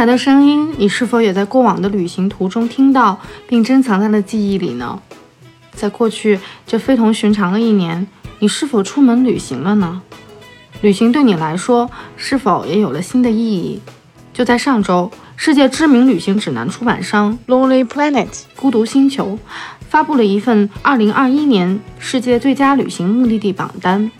[0.00, 4.98] 才的声音，你是否也在过往的旅行途中听到，并珍藏在了记忆里呢？
[5.72, 8.06] 在过去这非同寻常的一年，
[8.38, 10.00] 你是否出门旅行了呢？
[10.80, 13.78] 旅行对你来说是否也有了新的意义？
[14.32, 19.38] 就在上周，世界知名旅行指南出版商 Lonely Planet 孤独星球
[19.90, 24.10] 发布了一份2021年世界最佳旅行目的地榜单。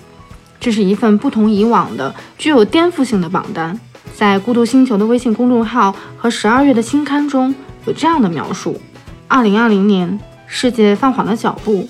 [0.61, 3.81] 这是一份不同以往的、具有颠覆性的榜单。
[4.21, 7.55] 在孤独星球的微信公众号和十二月的新刊中
[7.87, 8.79] 有这样的描述：
[9.27, 11.89] 二零二零年，世界放缓了脚步，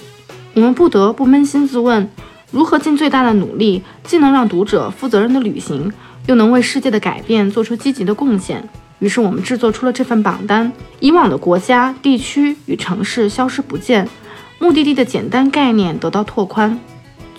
[0.55, 2.09] 我们不得不扪心自问，
[2.53, 5.93] 如何尽最大的努力，既能让读者负责任的旅行，
[6.27, 8.63] 又能为世界的改变做出积极的贡献。
[9.01, 10.71] 于是我们制作出了这份榜单。
[11.01, 14.09] 以往的国家、地区与城市消失不见，
[14.61, 16.79] 目的地的简单概念得到拓宽。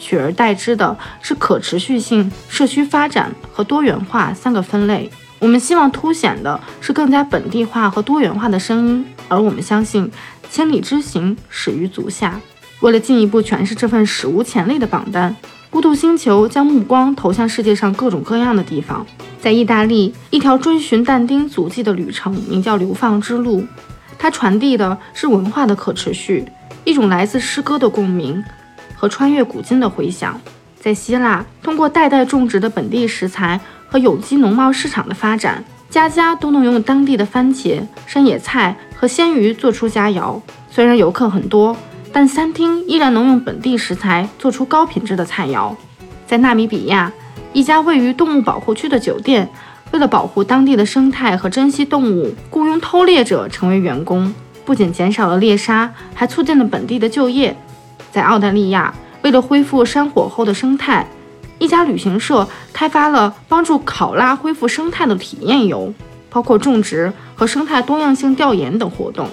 [0.01, 5.09] 取而代之的是可持续性、社区发展和多元化三个分类。
[5.39, 10.11] 我们希望凸显的是更加本地化和多元化的声音，而我们相信
[10.49, 12.39] 千里之行始于足下。
[12.81, 15.35] 为了进一步诠释这份史无前例的榜单，
[15.69, 19.05] 孤独星球将目光投向世界上各种各样的地方。
[19.39, 23.65] 在意大利，一条追寻但丁足迹的旅程名叫“流放之路”，
[24.17, 26.45] 它传递的是文化的可持续，
[26.83, 28.43] 一种来自诗歌的共鸣。
[29.01, 30.39] 和穿越古今的回响，
[30.79, 40.39] 在希腊，通过代代种植的本地食材和有机农贸市场的发展，家家都能用当地的番茄、山野菜和鲜鱼做出佳肴。
[40.69, 41.75] 虽然游客很多，
[42.13, 45.75] 但餐厅依然能用本地食材做出高品质的菜肴。
[46.27, 47.11] 在纳米比亚，
[47.53, 49.49] 一家位于动物保护区的酒店，
[49.89, 54.31] 为了保护当地的生态和珍稀动物，雇佣偷猎者成为员工，
[54.63, 57.57] 不仅减少了猎杀，还促进了本地的就业。
[58.11, 61.07] 在澳大利亚，为了恢复山火后的生态，
[61.59, 65.93] 一家旅行社开发了帮助考拉恢复生态的体验游，
[66.29, 69.27] 包括种植和生态多样性调研等活动。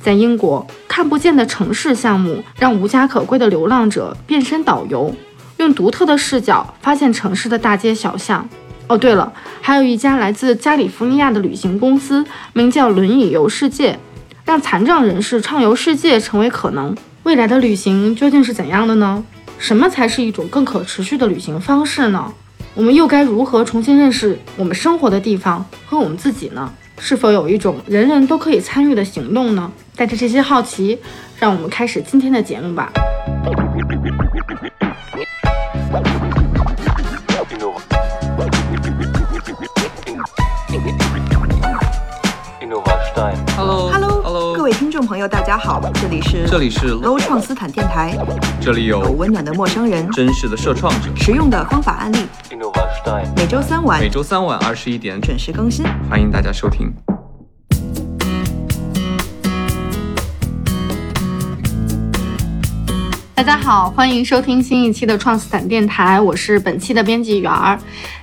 [0.00, 5.14] 在英国，看不见的城市项目让无家可归的流浪者变身导游，
[5.58, 8.48] 用独特的视角发现城市的大街小巷。
[8.86, 12.24] 哦，对了，还有一家来自加利福尼亚的旅行公司，
[12.54, 13.98] 名叫“轮椅游世界”，
[14.44, 16.96] 让残障人士畅游世界成为可能。
[17.22, 19.22] 未来的旅行究竟是怎样的呢？
[19.58, 22.32] 什么才是一种更可持续的旅行方式呢？
[22.74, 26.72] 我们又该如何重新认识我们生活的地方和我们自己呢？
[26.98, 29.70] 是否有一种人人都可以参与的行动呢？
[29.94, 30.98] 带着这些好奇，
[31.38, 32.90] 让我们开始今天的节目吧。
[42.62, 43.49] Innova Stein.
[44.70, 48.16] 位听众朋友，大家好，这里是这里是 Low 创斯坦电台，
[48.60, 52.18] 这里有有温暖的陌生人，真实的社创者，实用的方法案例，
[53.34, 55.84] 每周三晚每周三晚二十一点准时更新。
[56.08, 56.94] 欢迎大家收听。
[63.34, 67.76] 大家好，欢迎收听新一期的创斯坦电台，我是本期的编辑员儿。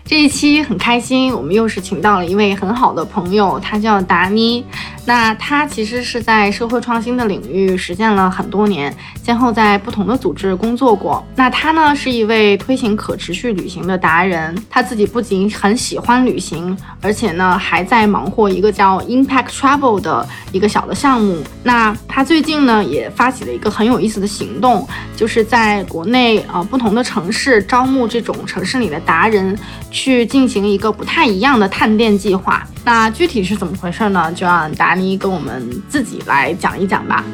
[0.08, 4.64] 这一期很开心，我们又是请到了一位很好的朋友，他叫达妮。
[5.06, 8.94] 那他其实是在社会创新的领域实践了很多年，
[9.24, 11.26] 先后在不同的组织工作过。
[11.36, 21.42] 那他呢是一位推行可持续旅行的达人，他自己不仅很喜欢旅行，而且呢还在忙活一个叫 Impact Travel 的一个小的项目。
[21.64, 29.58] 那他最近呢也发起了一个很有意思的行动，就是在国内啊、呃、不同的城市招募这种城市里的达人，
[29.98, 32.64] 去进行一个不太一样的探店计划。
[32.86, 34.32] 那具体是怎么回事呢？
[34.32, 37.26] 就让达妮跟我们自己来讲一讲吧。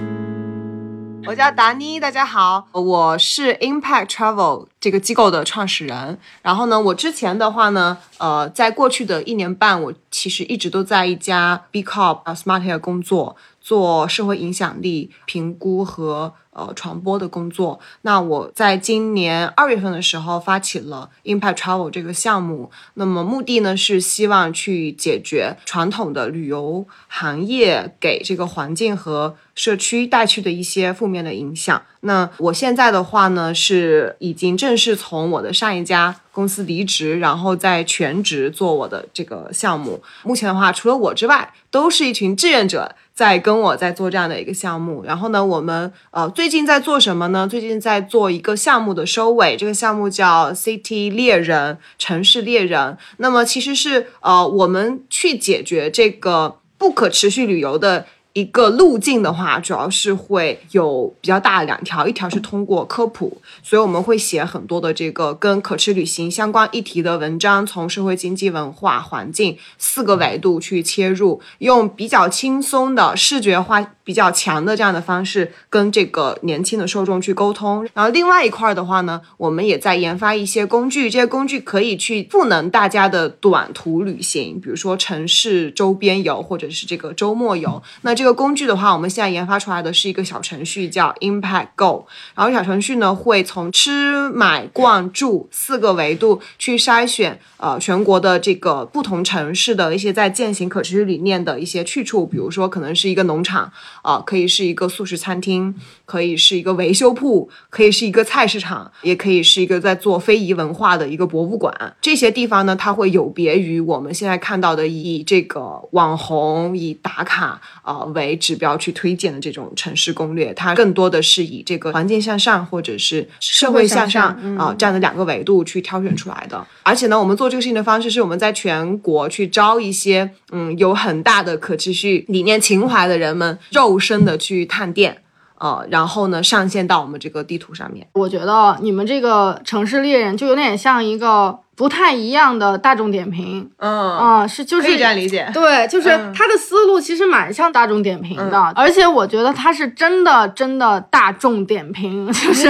[1.26, 6.18] 我叫达妮，大家好，我是 Impact Travel 这个机构的创始人。
[6.42, 17.80] 然后呢，我之前的话呢，呃，在过去的一年半，我其实一直都在一家 B Corp 啊 Smart Air 工作，做社会影响力评估和呃传播的工作。
[18.02, 31.82] 那我在今年二月份的时候发起了 Impact Travel 这个项目，那么目的呢是希望去解决传统的旅游行业给这个环境和社区带去的一些负面的影响。
[32.02, 40.04] 那我现在的话呢，是已经正式从我的上一家公司离职，然后在全职做我的这个项目。
[40.24, 45.04] 目前的话，除了我之外，都是一群志愿者在跟我在做这样的一个项目。
[45.04, 47.48] 然后呢，我们呃最近在做什么呢？
[47.48, 52.98] 最近在做一个项目的收尾，这个项目叫 City 猎人，城市猎人。
[53.18, 58.06] 那么其实是呃我们去解决这个不可持续旅游的。
[58.34, 77.88] 一个路径的话，主要是会有比较大的两条，一条是通过科普，所以我们会写很多的这个跟可持旅行相关议题的文章，从社会经济、文化、环境四个维度去切入，用比较轻松的视觉化、比较强的这样的方式跟这个年轻的受众去沟通。
[77.94, 87.80] 然后另外一块的话呢，我们也在研发一些工具，这些工具可以去赋能大家的短途旅行，比如说城市周边游或者是这个周末游。
[88.02, 92.06] 那这这个工具的话，我们现在研发出来的是一个小程序，叫 Impact Go。
[92.34, 103.70] 然后小程序呢，会从吃、买、逛、住四个维度去筛选，呃，全国的这个不同城市的一些在践行可持续理念的一些去处，比如说可能是一个农场，
[104.04, 111.98] 啊、可以是一个素食餐厅，可以是一个维修铺，可以是一个菜市场，也可以是一个在做非遗文化的一个博物馆。
[112.00, 126.66] 这些地方呢，它会有别于我们现在看到的以这个网红、以打卡啊、呃为指标去推荐的这种城市攻略，它更多的是以这个环境向上或者是社会向上啊、这样的两个维度去挑选出来的。
[126.82, 135.20] 而且呢，我们做这个事情的方式是我们在全国去招一些嗯有很大的可持续理念情怀的人们，肉身的去探店。
[135.60, 138.06] 呃，然后呢，上线到我们这个地图上面。
[138.14, 143.70] 我觉得你们这个城市猎人就有点像一个不太一样的大众点评。
[143.78, 145.50] 嗯，啊、是就是可以这样理解。
[145.54, 152.70] 对，就是嗯他的思路其实蛮像大众点评的，而且我觉得他是真的真的大众点评， 就是、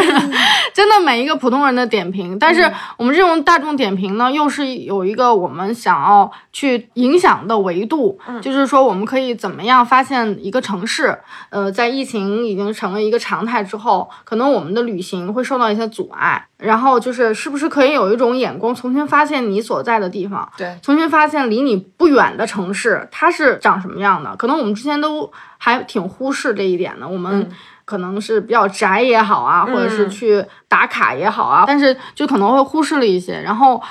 [0.74, 2.38] 真的每一个普通人的点评。
[2.40, 11.18] 但是我们这种大众点评呢，又是有一个我们想要去影响的维度，就是说我们可以怎么样发现一个城市，
[11.50, 24.36] 呃，在疫情已经成为一个常态之后，可能我们的旅行会受到一些阻碍，然后就是是不是可以有一种眼光重新发现你所在的地方，对重新发现离你不远的城市它是长什么样的。
[24.36, 27.50] 可能我们之前都还挺忽视这一点的，我们
[27.86, 33.42] 可能是比较宅也好啊，或者是去打卡也好啊，但是就可能会忽视了一些。
[33.42, 33.82] 然后，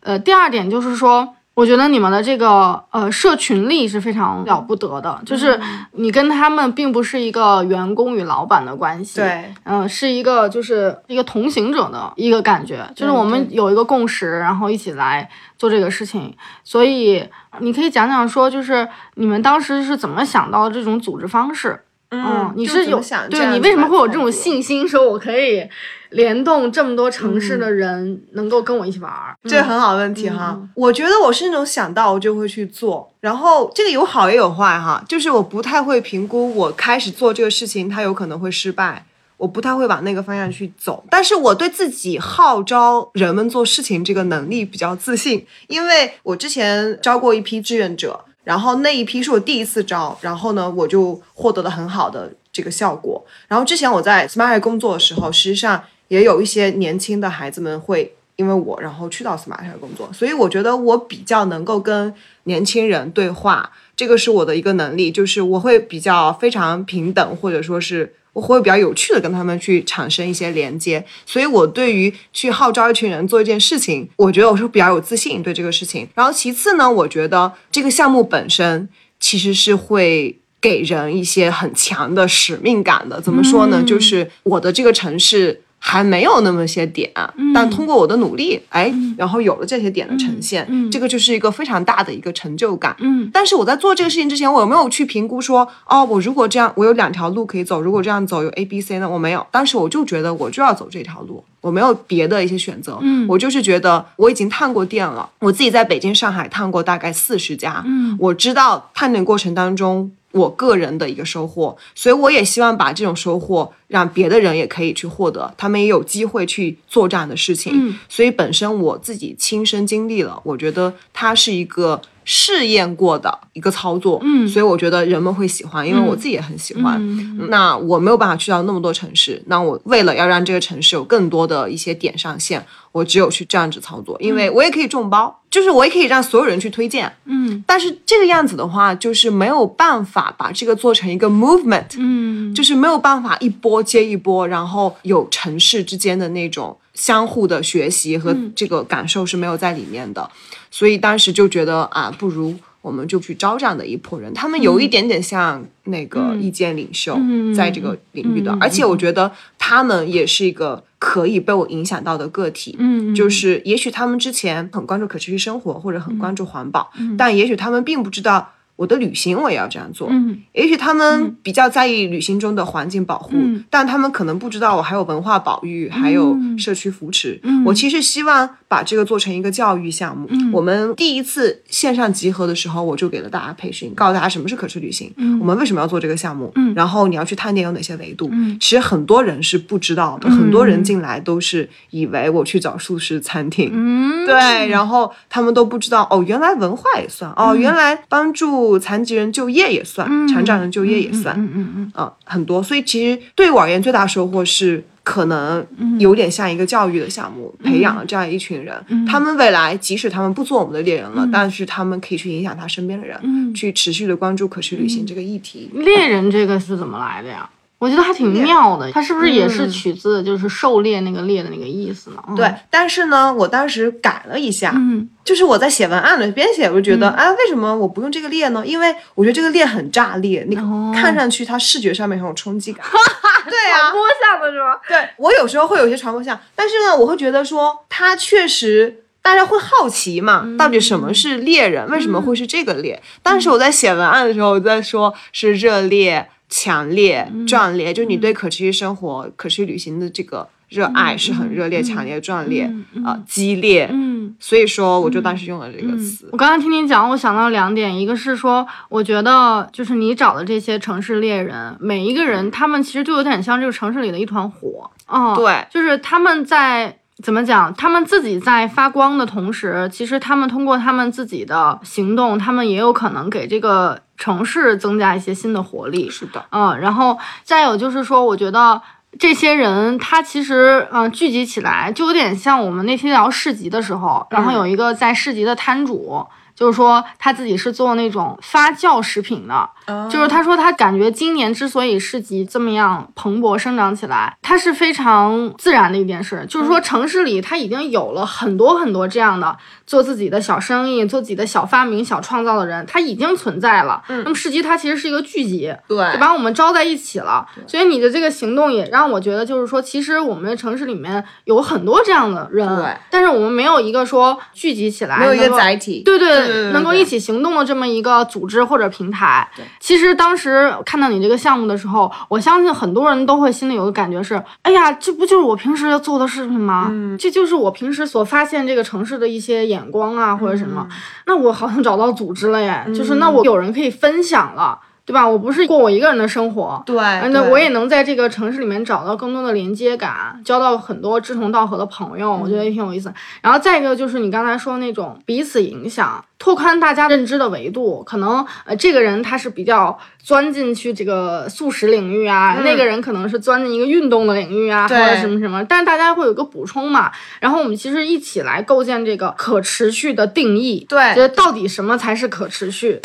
[0.00, 1.34] 呃，第二点就是说。
[1.54, 5.60] 我觉得你们的这个呃社群力是非常了不得的，就是
[5.92, 15.28] 你跟他们并不是一个员工与老板的关系，对，嗯、是一个就是一个同行者的一个感觉，就是我们有一个共识，然后一起来
[15.58, 16.34] 做这个事情。
[16.64, 17.28] 所以
[17.58, 21.84] 你可以讲讲说，就是你们当时是怎么想到这种组织方式？
[22.10, 25.66] 嗯，你是有想对你为什么会有这种信心，说我可以
[26.12, 29.36] 联动这么多城市的人，能够跟我一起玩儿？
[29.44, 39.04] 这个很好的问题哈，我觉得我是那种想到我就会去做，然后这个有好也有坏哈，就是我不太会评估我开始做这个事情，它有可能会失败。
[39.38, 53.20] 我不太会往那个方向去走，但是我对自己号召人们做事情这个能力比较自信，因为我之前招过一批志愿者，然后那一批是我第一次招，然后呢，我就获得了很好的这个效果。
[53.48, 62.14] 然后之前我在 Smart 工作的时候，实际上也有一些年轻的孩子们会因为我然后去到 Smart 工作，所以我觉得我比较能够跟
[62.44, 68.14] 年轻人对话，这个是我的一个能力，就是我会比较非常平等，或者说是。
[68.34, 76.08] 我会比较有趣的跟他们去产生一些连接，所以我对于去号召一群人做一件事情，我觉得我是比较有自信对这个事情。
[76.14, 78.88] 然后其次呢，我觉得这个项目本身
[79.20, 83.20] 其实是会给人一些很强的使命感的。
[83.20, 83.82] 怎么说呢？
[83.82, 85.60] 就是我的这个城市。
[85.84, 87.10] 还没有那么些点，
[87.52, 92.94] 但通过我的努力，哎，然后有了这些点的呈现，这个就是一个非常大的一个成就感。
[93.00, 99.10] 嗯，但是我在做这个事情之前，我有没有去评估说，哦，我如果这样，我有两条路可以走，如果这样走有 A、B、C 呢？
[99.10, 102.96] 我没有，当时我就觉得我就要走这条路，我没有别的一些选择。
[103.00, 110.12] 嗯我就是觉得我已经探过店了，我自己在北京、上海探过大概四十家，嗯我知道探店过程当中。
[110.32, 117.72] 我个人的一个收获，所以我也希望把这种收获让别的人也可以去获得，他们也有机会去做这样的事情。
[117.74, 124.46] 嗯所以本身我自己亲身经历了，我觉得它是一个试验过的一个操作，嗯。
[124.48, 126.96] 所以我觉得人们会喜欢，因为我自己也很喜欢。
[127.00, 127.48] 嗯。
[127.48, 137.12] 那我没有办法去到那么多城市，那我为了要让这个城市有更多的一些点上线，我只有去这样子操作，因为我也可以众包，就是我也可以让所有人去推荐。
[137.24, 137.62] 嗯。
[137.66, 142.54] 但是这个样子的话，就是没有办法把这个做成一个 movement，嗯。
[142.54, 148.52] 就是没有办法一波接一波，然后有城市之间的那种相互的学习和嗯。
[148.54, 150.30] 这个感受是没有在里面的，
[150.70, 167.16] 所以当时就觉得啊，不如我们就去招这样的一波人，他们有一点点像那个意见领袖，嗯在这个领域的，嗯而且我觉得他们也是一个可以被我影响到的个体，嗯就是也许他们之前很关注可持续生活或者很关注环保，嗯。
[167.16, 168.52] 但也许他们并不知道。
[168.76, 170.40] 我的旅行我也要这样做，嗯。
[170.52, 173.64] 也许他们比较在意旅行中的环境保护，嗯。
[173.70, 177.38] 但他们可能不知道我还有文化保育，还有社区扶持。
[177.42, 177.64] 嗯。
[177.64, 180.26] 我其实希望把这个做成一个教育项目。
[180.30, 180.50] 嗯。
[180.52, 185.38] 我们第一次线上集合的时候，我就给了大家培训，告诉大家什么是可持续旅行，嗯。
[185.38, 186.74] 我们为什么要做这个项目，嗯。
[186.74, 188.28] 然后你要去探店有哪些维度。
[188.32, 188.56] 嗯。
[188.58, 193.70] 其实很多人是不知道的，很多人进来都是以为我去找素食餐厅。
[193.72, 202.62] 嗯，对，然后他们都不知道哦，原来文化也算哦，原来帮助残疾人就业也算，残障人就业也算，嗯嗯嗯啊、很多。
[202.62, 205.64] 所以其实对我而言，最大收获是可能
[205.98, 208.74] 有点像一个教育的项目，培养了这样一群人。
[209.06, 215.70] 他们未来即使他们不做我们的猎人了，但是他们可以去影响他身边的人，嗯去持续的关注可持续旅行这个议题。
[215.74, 217.48] 猎人这个是怎么来的呀？
[217.82, 222.22] 我觉得还挺妙的，它是不是也是取自就是狩猎那个猎的那个意思呢？
[222.28, 228.62] 嗯对，，但是呢，我当时改了一下，嗯就是我在写文案的编写，我就觉得，啊，为什么我不用这个猎呢？
[228.64, 232.86] 因为我觉得这个猎很炸裂，你哦看上去它视觉上面很有冲击感。
[233.50, 234.76] 对啊，播下的是吗？
[234.88, 239.00] 对我有时候会有一些传播像，但是呢，我会觉得说它确实。
[239.24, 240.44] 大家会好奇嘛？
[240.58, 241.88] 到底什么是猎人？
[241.88, 243.00] 为什么会是这个猎？
[243.22, 252.70] 当时我在写文案的时候，我在说是热烈、强烈、壮烈，就你对可持续生活、可持续旅行的这个热爱是很热烈、强烈、壮烈
[253.02, 253.88] 啊、激烈。
[253.90, 254.36] 嗯。
[254.38, 256.28] 所以说，我就当时用了这个词。
[256.30, 266.98] 我刚刚听你讲，我想到两点，一个是说，我觉得就是你找的这些城市猎人，每一个人他们其实就有点像这个城市里的一团火，哦，对就是他们在。
[267.22, 267.72] 怎么讲？
[267.74, 276.10] 他们自己在发光的同时，其实他们通过他们自己的行动，他们也有可能给这个城市增加一些新的活力。
[276.10, 278.82] 是的，嗯，然后再有就是说，我觉得
[279.18, 286.26] 这些人他其实嗯、呃聚集起来，就有点像我们那天聊市集的时候，然后有一个在市集的摊主。
[286.54, 289.68] 就是说他自己是做那种发酵食品的，
[290.10, 296.44] 就是他说他感觉今年之所以市集这么样蓬勃生长起来，它是非常自然的一件事。
[296.48, 299.56] 就是说城市里他已经有了很多很多这样的
[299.86, 304.02] 做自己的小生意、做自己的小发明、小创造的人，他已经存在了。
[304.08, 307.46] 那么市集它其实是一个聚集，对就把我们招在一起了。
[307.66, 316.02] 所以你的这个行动也让我觉得，就是说，其实我们的城市里面有很多这样的人，对但是我们没有一个说聚集起来，没有一个载体。
[316.04, 316.41] 对对
[316.72, 319.48] 能够一起行动的这么一个组织或者平台。
[319.80, 326.88] 其实当时看到你这个项目的时候，我相信很多人都会心里有个感觉是：哎呀，这不就是我平时要做的事情吗？
[326.90, 330.88] 嗯这就是我平时所发现这个城市的一些眼光啊，或者什嗯么。
[331.26, 334.78] 那我好像找到组织了耶，就是那我有人可以分享了。
[335.04, 335.28] 对吧？
[335.28, 343.12] 我不是过我一个人的生活，对呃那我也能在这个城市里面找到更多的连接感，交到很多志同道合的朋友，我觉得也挺有意思。
[343.40, 348.02] 然后再一个就是你刚才说那种彼此影响，拓宽大家认知的维度。
[348.04, 355.64] 可能呃，这个人他是比较钻进去这个素食领域啊，那个人可能是钻进一个运动的领域啊，或者什么什么。
[355.64, 360.86] 但是大家会有个补充嘛，然后我们其实一起来构建这个可持续的定义。
[360.88, 363.00] 对觉得到底什么才是可持续？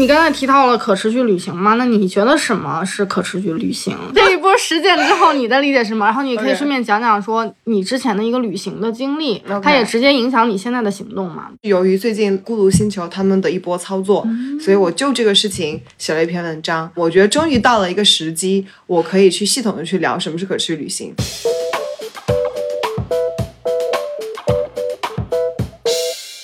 [0.00, 1.74] 你刚才提到了可持续旅行嘛？
[1.74, 3.94] 那你觉得什么是可持续旅行？
[4.14, 6.06] 这一波实践之后，你的理解是什么？
[6.06, 11.48] 然后你可以顺便讲讲说你之前的一个旅行的经历它也直接影响你现在的行动嘛？
[11.60, 16.90] 由于最近孤独星球他们的一波操作，嗯所以我就这个事情写了一篇文章。
[16.94, 21.14] 我觉得终于到了一个时机，我可以去系统的去聊什么是可持续旅行。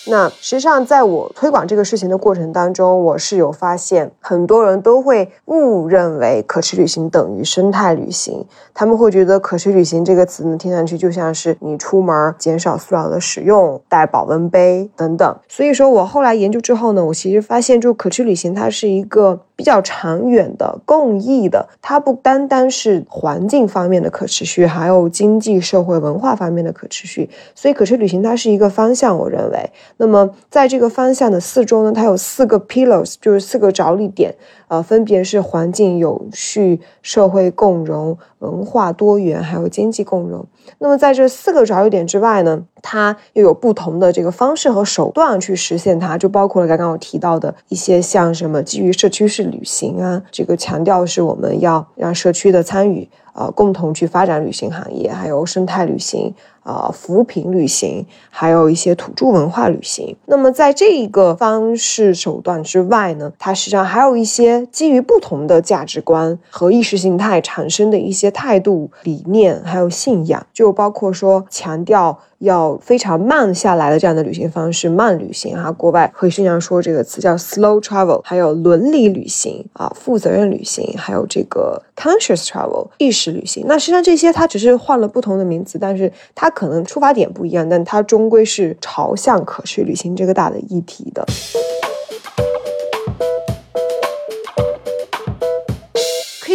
[0.08, 8.46] 那实际上，在我推广这个事情的过程当中，我是有发现，很多人都会误认为可持续旅行等于生态旅行。
[8.72, 15.36] 他们会觉得可持续旅行这个词呢，听上去就像是你出门减少塑料的使用、带保温杯等等。
[15.48, 27.28] 所以说我后来研究之后呢，我其实发现，就可持续旅行它是一个比较长远的、共益的，它不单单是环境方面的可持续，还有经济社会文化方面的可持续。
[27.54, 29.70] 所以，可持旅行它是一个方向，我认为。
[29.96, 34.34] 那么，在这个方向的四周呢，它有四个 pillars，就是四个着力点，
[34.68, 40.44] 呃，分别是环境有序、社会共融、文化多元，还有经济共融。
[40.78, 56.34] 那么，在这四个着力点之外呢，它又有不同的这个方式和手段去实现它，就包括了刚刚我提到的一些像什么基于社区式旅行啊，这个强调是我们要让社区的参与，呃，共同去发展旅行行业，还有生态旅行。
[56.66, 60.16] 啊，扶贫旅行，还有一些土著文化旅行。
[60.26, 72.18] 那么，在这一个方式手段之外呢，它实际上还有一些基于不同的价值观和意识形态产生的一些态度、理念，还有信仰，就包括说强调。
[72.46, 83.64] 要非常慢下来的这样的旅行方式，慢旅行哈，国外会经常说这个词叫 slow travel，还有伦理旅行啊，负责任旅行，还有这个 conscious travel 意识旅行。
[83.68, 91.26] 那实际上这些它只是换了不同的名词，但是它可能出发点不一样，但它终归是朝向可持续旅行这个大的议题的。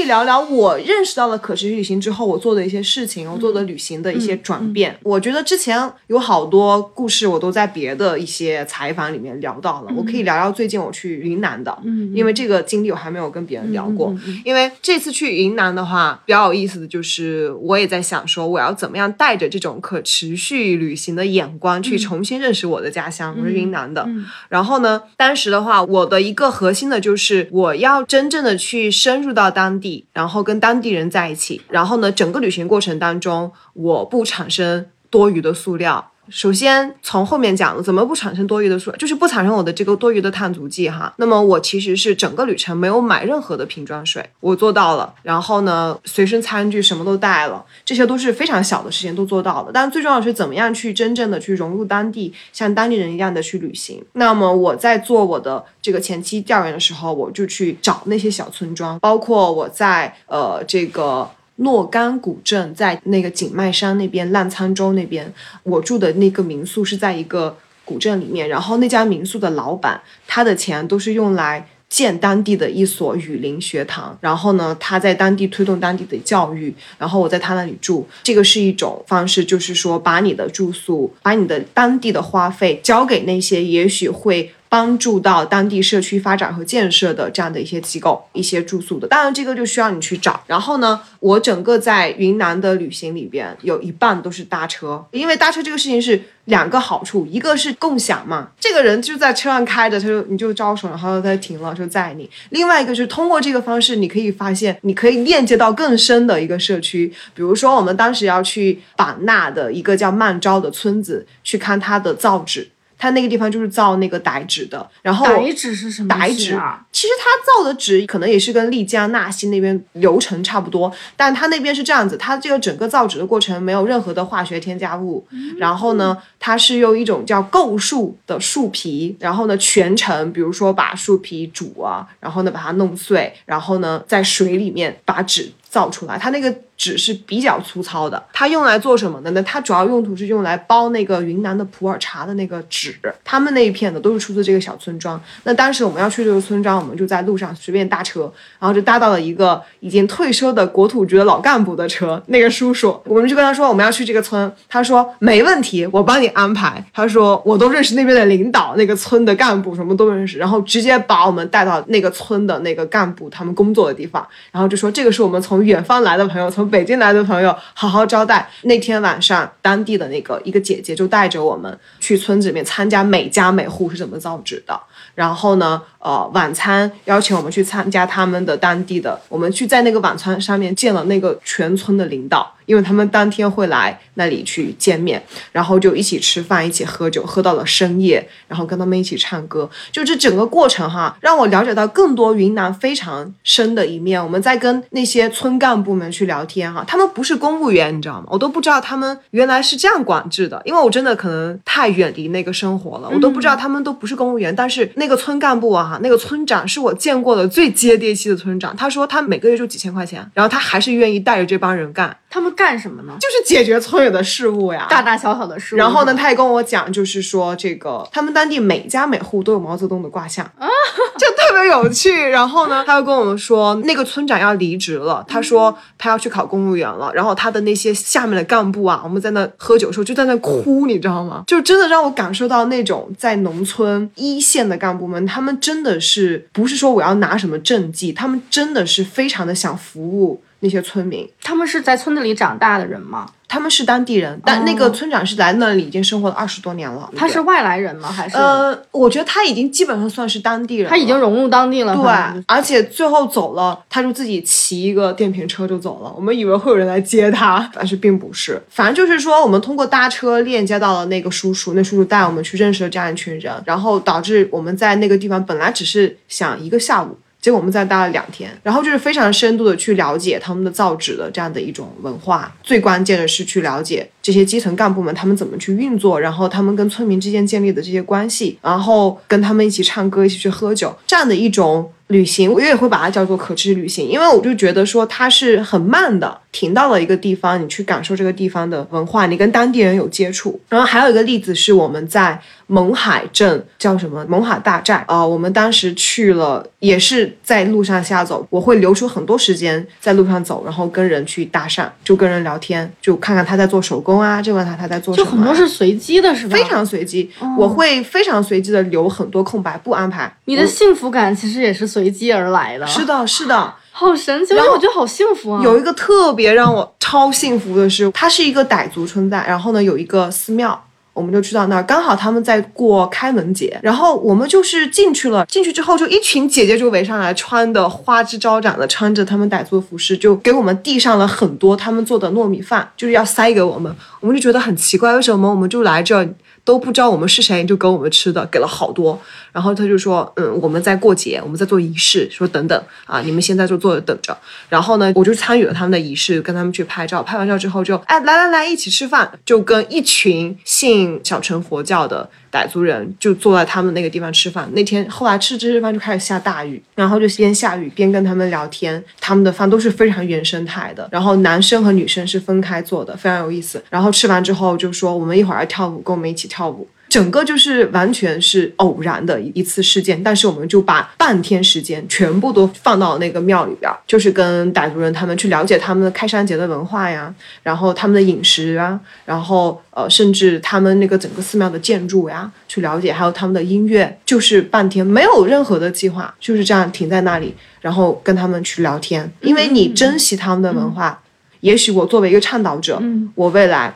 [0.05, 4.97] 聊聊我认识到了可持续旅行之后，我做的一些事情，我做的旅行的一些转变。
[5.03, 9.91] 我觉得之前有好多故事，我都在别的一些采访里面聊到了。
[9.95, 11.77] 我可以聊聊最近我去云南的，
[12.13, 14.15] 因为这个经历我还没有跟别人聊过。
[14.45, 24.07] 因为这次去云南的话，比较有意思的就是，我也在想说，我要怎么样带着这种可持续旅行的眼光去重新认识我的家乡，我是云南的。
[24.49, 30.05] 然后呢，当时的话，我的一个核心的就是我要真正的去深入到当地。
[30.13, 36.10] 然后跟当地人在一起，然后呢，整个旅行过程当中，我不产生多余的塑料。
[36.31, 41.13] 首先从后面讲，怎么不产生多余的水，就是不产生我的这个多余的碳足迹哈。
[41.17, 45.13] 那么我其实是整个旅程没有买任何的瓶装水，我做到了。
[45.21, 49.71] 然后呢，随身餐具什么都带了，这些都是非常小的事情都做到了。
[49.73, 54.03] 但最重要的是怎么样去真正的去融入当地，像当地人一样的去旅行。
[54.13, 61.29] 那么我在做我的这个前期调研的时候，我就去找那些小村庄，包括我在呃这个。
[61.57, 65.31] 诺干古镇在那个景迈山那边，澜沧州那边，
[65.63, 68.49] 我住的那个民宿是在一个古镇里面。
[68.49, 74.17] 然后那家民宿的老板，他的钱都是用来建当地的一所雨林学堂。
[74.21, 76.73] 然后呢，他在当地推动当地的教育。
[76.97, 84.51] 然后我在他那里住，这个是一种方式，就是说把你的住宿，把你的当地的花费交给那些也许会。
[84.71, 90.41] 帮助到当地社区发展和建设的这样的一些机构、一些住宿的，当然这个就需要你去找。
[90.47, 102.29] 然后呢，我整个在云南的旅行里边有一半都是搭车，因为搭车这个事情是两个好处，一个是共享嘛，这个人就在车上开着，他就你就招手，然后他停了就载你。
[102.51, 112.69] 另外一个就是通过这个方式，你可以发现，你可以链接到更深的一个社区，比如说我们当时要去版纳的一个叫曼昭的村子去看它的造纸。
[113.01, 116.13] 它那个地方就是造那个傣纸的，然后傣纸是什么？
[116.13, 125.25] 傣纸啊，其实它造的纸可能也是跟丽江、纳西那边流程差不多，但它那边是这样子，它这个整个造纸的过程没有任何的化学添加物，
[125.57, 136.53] 然后呢，它是用一种叫构树的树皮，然后呢全程，比如说把树皮煮啊，然后呢把它弄碎，然后呢在水里面把纸造出来，它那个。
[136.81, 139.43] 纸是比较粗糙的，它用来做什么的呢？
[139.43, 142.99] 它主要用途是用来包那个云南的普洱茶的那个纸。
[143.23, 145.21] 他们那一片的都是出自这个小村庄。
[145.43, 148.21] 那当时我们要去这个村庄，我们就在路上随便搭车，
[148.57, 152.19] 然后就搭到了一个已经退休的国土局的老干部的车。
[152.25, 156.83] 那个叔叔，我们就跟他说我们要去这个村，他说没问题，我帮你安排。
[156.91, 166.71] 他说我都认识那边的领导，那个村的干部什么都认识，然后直接把我们带到那个村的那个干部他们工作的地方，然后就说这个是我们从远方来的朋友，从。
[166.71, 168.49] 北京来的朋友好好招待。
[168.61, 174.79] 那天晚上，当地的那个一个姐姐就带着我们去村子里面参加每家每户是怎么造纸的。
[175.13, 182.55] 然后呢，呃，晚餐邀请我们去参加他们的当地的，我们去在那个晚餐上面见了那个全村的领导。
[182.71, 189.69] 因为他们当天会来那里去见面，然后就一起吃饭，一起喝酒，喝到了深夜，然后跟他们一起唱歌。
[189.91, 194.23] 就这整个过程哈，让我了解到更多云南非常深的一面。
[194.23, 198.27] 我们在跟那些村干部们去聊天哈，他们不是公务员，你知道吗？
[198.29, 204.55] 我都不知道他们原来是这样管制的，因为我真的可能太远离那个生活了，我都不知道他们都不是公务员。
[204.55, 208.73] 但是那个村干部啊哈，那个村长是我见过的最接地气的村长。
[208.77, 212.15] 他说他每个月就几千块钱，然后他还是愿意带着这帮人干。
[212.29, 213.13] 他们干什么呢？
[213.19, 215.77] 就是解决村里的事务呀，大大小小的事务。
[215.77, 220.49] 然后呢，他也跟我讲，就是说这个他们当地每家每户都有毛泽东的卦象，
[221.17, 222.11] 就特别有趣。
[222.29, 227.11] 然后呢，他又跟我们说，那个村长要离职了，他说他要去考公务员了。
[227.13, 231.43] 然后他的那些下面的干部啊，我们在那喝酒的时候就在那哭，你知道吗？
[231.47, 241.29] 就真的让我感受到那种在农村一线的干部们，他们真的是不是说我要拿什么政绩，他们真的是非常的想服务那些村民。
[241.43, 243.27] 他们是在村子里长大的人吗？
[243.47, 247.11] 他们是当地人，但那个村长是来那里已经生活了二十多年了。
[247.17, 248.09] 他是外来人吗？
[248.09, 251.93] 还是呃，我觉得他已经基本上算是当地人，他已经融入当地了？
[251.93, 256.13] 对，而且最后走了，他就自己骑一个电瓶车就走了。
[256.15, 258.61] 我们以为会有人来接他，但是并不是。
[258.69, 267.17] 反正就是说，我们通过搭车链接到了那个叔叔，那叔叔带我们去认识了这样一群人，然后导致我们在那个地方本来只是想一个下午。
[267.41, 272.55] 结果我们在待了两天，然后就是非常深度的去了解他们的造纸的这样的一种文化。
[272.61, 290.59] 最关键的是去了解这些基层干部们他们怎么去运作，然后他们跟村民之间建立的这些关系，然后跟他们一起唱歌，一起去喝酒，这样的一种旅行，我也会把它叫做可持续旅行，因为我就觉得说它是很慢的，停到了一个地方，你去感受这个地方的文化，你跟当地人有接触。
[290.69, 306.55] 然后还有一个例子是我们在勐海镇叫什么勐海大寨啊、我们当时去了，也是在路上瞎走，我会留出很多时间在路上走，然后跟人去搭讪，就跟人聊天，就看看他在做手工啊，就问他他在做什么啊、就很多是随机的，是吧？
[306.55, 310.33] 非常随机，我会非常随机的留很多空白，不安排。
[310.45, 312.87] 你的幸福感其实也是随机而来的。
[312.87, 313.73] 是的，是的。
[313.93, 315.61] 好神奇，然后我觉得好幸福啊！
[315.61, 320.85] 有一个特别让我超幸福的是，它是一个傣族村寨，然后呢有一个寺庙。
[321.13, 325.45] 我们就去到那儿，刚好他们在过开门节，然后我们就是进去了。
[325.45, 333.93] 进去之后，就一群姐姐就围上来，穿的花枝招展的，穿着他们傣族的服饰，就给我们递上了很多他们做的糯米饭，就是要塞给我们。
[334.21, 336.25] 我们就觉得很奇怪，为什么我们就来这
[336.63, 339.19] 都不知道我们是谁，就给我们吃的，给了好多。
[339.51, 344.37] 然后他就说，嗯，我们在过节，我们在做仪式，说等等啊，你们现在就坐着等着。
[344.69, 347.21] 然后呢，我就参与了他们的仪式，跟他们去拍照。
[347.23, 354.69] 拍完照之后就，哎，来来来，一起吃饭，就跟一群信小乘佛教的傣族人就坐在他们那个地方吃饭。
[354.73, 359.03] 那天后来吃这些饭就开始下大雨，然后就边下雨边跟他们聊天。
[359.19, 363.83] 他们的饭都是非常原生态的，然后男生和女生是分开做的，非常有意思。
[363.89, 366.87] 然后吃完之后就说，我们一会儿要跳舞，跟我们一起跳舞。
[367.11, 391.21] 整个就是完全是偶然的一次事件，但是我们就把半天时间全部都放到那个庙里边，就是跟傣族人他们去了解他们的开山节的文化呀，然后他们的饮食啊，然后呃，甚至他们那个整个寺庙的建筑呀，去了解，还有他们的音乐，就是半天没有任何的计划，就是这样停在那里，然后跟他们去聊天，因为你珍惜他们的文化。
[391.61, 393.01] 也许我作为一个倡导者，
[393.33, 393.93] 我未来，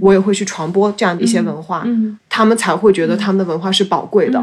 [0.00, 1.86] 我也会去传播这样的一些文化，
[2.28, 4.42] 他们才会觉得他们的文化是宝贵的。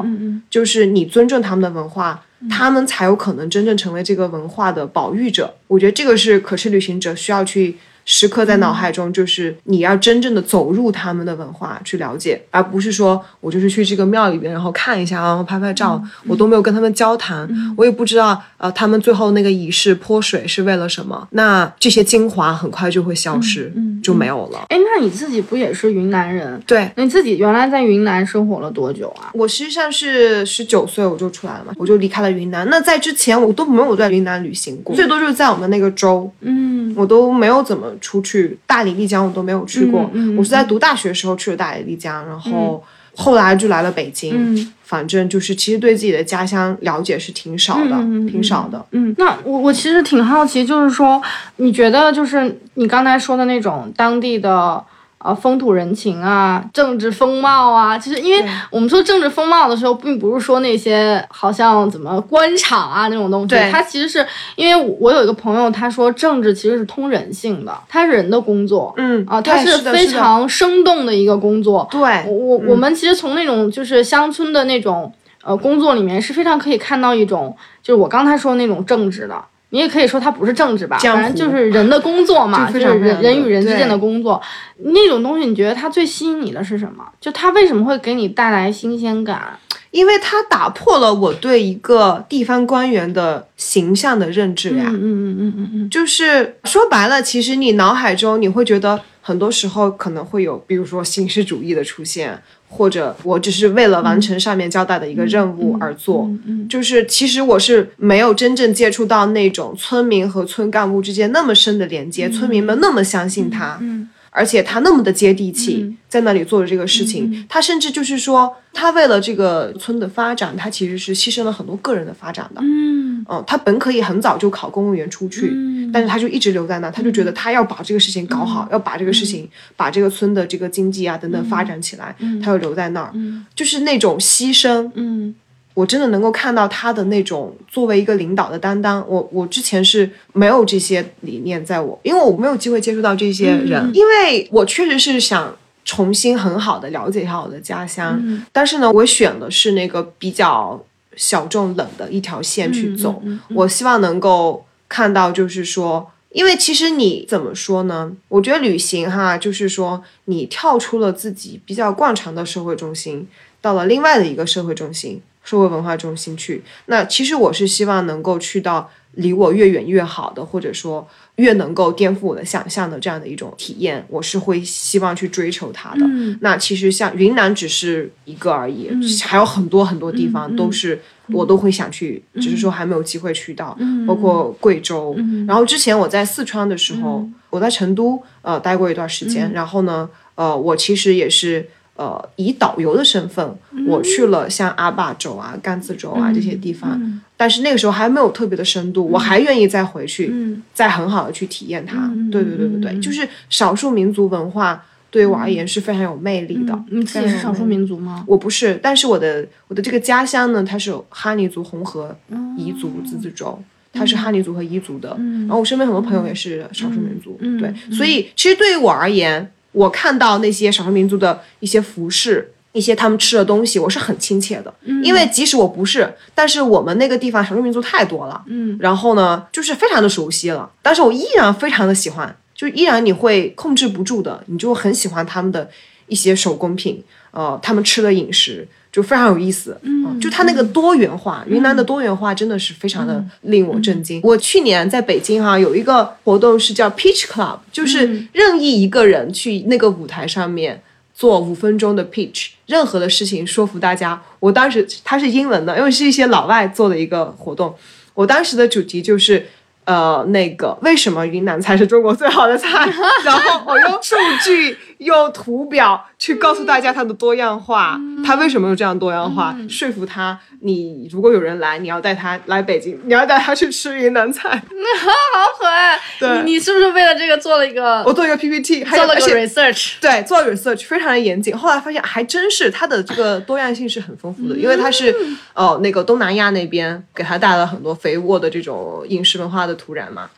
[0.49, 5.53] 就是你尊重他们的文化，他们才有可能真正成为这个文化的保育者。
[5.67, 21.27] 我觉得这个是可持旅行者需要去时刻在脑海中，就是你要真正的走入他们的文化去了解，而不是说我就是去这个庙里边，然后看一下，然后拍拍照，我都没有跟他们交谈，我也不知道呃他们最后那个仪式泼水是为了什么。
[21.31, 24.59] 那这些精华很快就会消失，就没有了。
[24.69, 26.61] 哎，那你自己不也是云南人？
[26.67, 29.31] 对，你自己原来在云南生活了多久啊？
[29.33, 32.67] 我实际上是十九岁我就出来了嘛，我就离开了云南。
[32.69, 38.57] 那在之前我都没有在云南旅行过，最多就是在我们那个州，嗯，我都没有怎么出去。
[38.65, 42.83] 大理、丽江我都没有去过，嗯嗯我是在读大学的时候去了大理、丽江，然后
[43.15, 44.33] 后来就来了北京。
[44.35, 47.97] 嗯反正就是其实对自己的家乡了解是挺少的，
[48.29, 48.85] 挺少的。
[48.91, 51.19] 嗯，那我我其实挺好奇，就是说，
[51.55, 54.81] 你觉得就是你刚才说的那种当地的
[55.25, 64.23] 呃风土人情啊、政治风貌啊，其实因为我们说政治风貌的时候，并不是说那些好像怎么官场啊那种东西，对它其实是
[64.55, 75.11] 因为我有一个朋友，他说政治其实是通人性的，它是人的工作，嗯啊，它是非常生动的一个工作，对我我我们其实从那种就是乡村的那种
[75.43, 79.43] 呃工作里面是非常可以看到一种，就是我刚才说的那种政治的。
[79.69, 84.41] 你也可以说它不是政治吧，江湖反正就是人的工作嘛， 就就是人人与人之间的工作，
[84.77, 87.03] 那种东西，你觉得它最吸引你的是什么？
[87.19, 89.57] 就它为什么会给你带来新鲜感？
[89.91, 94.87] 因为它打破了我对一个地方官员的形象的认知呀。
[94.89, 106.29] 嗯嗯嗯嗯嗯就是说白了，其实你脑海中你会觉得很多时候可能会有，比如说形式主义的出现，或者我只是为了完成上面交代的一个任务而做。
[106.45, 113.77] 嗯就是其实我是没有真正接触到那种村民和村干部之间那么深的连接，村民们那么相信他。
[113.81, 115.97] 嗯而且他那么的接地气，嗯。
[116.07, 122.61] 在那里做着这个事情，他甚至就是说，他为了这个村的发展，他其实是牺牲了很多个人的发展的。
[122.61, 123.25] 嗯。
[123.27, 125.91] 嗯，他本可以很早就考公务员出去，嗯。
[125.91, 133.13] 但是他就一直留在那，他就觉得他要把这个事情搞好，要把这个事情，把这个村的这个经济啊等等发展起来，他要留在那儿，
[133.53, 135.35] 就是那种牺牲，嗯
[135.75, 139.05] 我真的能够看到他的那种作为一个领导的担当。
[139.07, 145.55] 我我之前是没有这些理念在我，因为我没有机会接触到这些人，因为我确实是想。
[145.87, 148.19] 重新很好的了解一下我的家乡，
[148.51, 150.83] 但是呢，我选的是那个比较
[151.15, 153.21] 小众冷的一条线去走。
[153.53, 158.11] 我希望能够看到，就是说，因为其实你怎么说呢？
[158.29, 163.27] 我觉得旅行哈，就是说你跳出了自己比较惯常的社会中心，
[163.61, 166.61] 到了另外的一个社会中心、社会文化中心去。
[166.87, 176.05] 那其实我是希望能够去到离我越远越好的，或者说越能够颠覆我的想象的这样的一种体验，我是会希望去追求它的。
[176.41, 178.91] 那其实像云南只是一个而已，
[179.23, 180.99] 还有很多很多地方都是。
[181.29, 183.75] 我都会想去，只是说还没有机会去到，
[184.07, 185.17] 包括贵州。
[185.47, 189.51] 然后之前我在四川的时候，我在成都呃待过一段时间。
[189.51, 193.55] 然后呢，呃，我其实也是呃以导游的身份，
[193.87, 197.21] 我去了像阿坝州啊、甘孜州啊这些地方。
[197.37, 200.33] 但是那个时候还没有特别的深度，我还愿意再回去，
[200.73, 202.09] 再很好的去体验它。
[202.31, 204.85] 对对对对对，就是少数民族文化。
[205.11, 206.77] 对于我而言是非常有魅力的。
[206.89, 208.25] 你自己是少数民族吗？
[208.27, 212.13] 我不是，但是我的我的这个家乡呢，它是有哈尼族、红河
[212.57, 213.57] 彝族自治州，
[213.93, 215.15] 它是哈尼族和彝族的。
[215.17, 222.51] 然后我身边很多朋友也是少数民族，对，所以其实对于我而言，我看到那些少数民族的一些服饰。
[222.75, 232.35] 一些他们吃的东西，我是很亲切的，因为即使我不是，但是我们那个地方少数民族太多了，嗯，然后呢，就是非常的熟悉了，但是我依然非常的喜欢。
[232.53, 235.69] 就依然你会控制不住的，你就很喜欢他们的
[236.07, 244.21] 一些手工品，呃，他们吃的饮食就非常有意思，嗯，就它那个多元化，云南的多元化真的是非常的令我震惊。
[244.23, 250.81] 我去年在北京哈有一个活动是叫 Pitch Club，就是任意一个人去那个舞台上面
[251.13, 254.21] 做五分钟的 pitch，任何的事情说服大家。
[254.39, 257.75] 我当时它是英文的，因为是一些老外做的一个活动，
[258.13, 259.45] 我当时的主题就是。
[259.87, 262.67] 呃，那个为什么云南菜是中国最好的菜？
[263.23, 269.55] 然后我用数据、用图表去告诉大家它的多样化，它为什么有这样多样化？
[269.69, 274.49] 说服他，你如果有人来，你要带他来北京，你要带他去吃云南菜。
[274.51, 275.99] 好可爱！
[276.19, 278.03] 对你你是不是为了这个做了一个？
[278.03, 279.93] 我做一个 PPT，还做了个 research。
[280.01, 281.55] 对，做了 research 非常的严谨。
[281.55, 285.15] 后来发现还真是它的这个多样性是很丰富的，因为它是
[285.53, 290.29] 哦那个东南亚那边给它带来了很多肥沃的这种饮食文化的土壤嘛。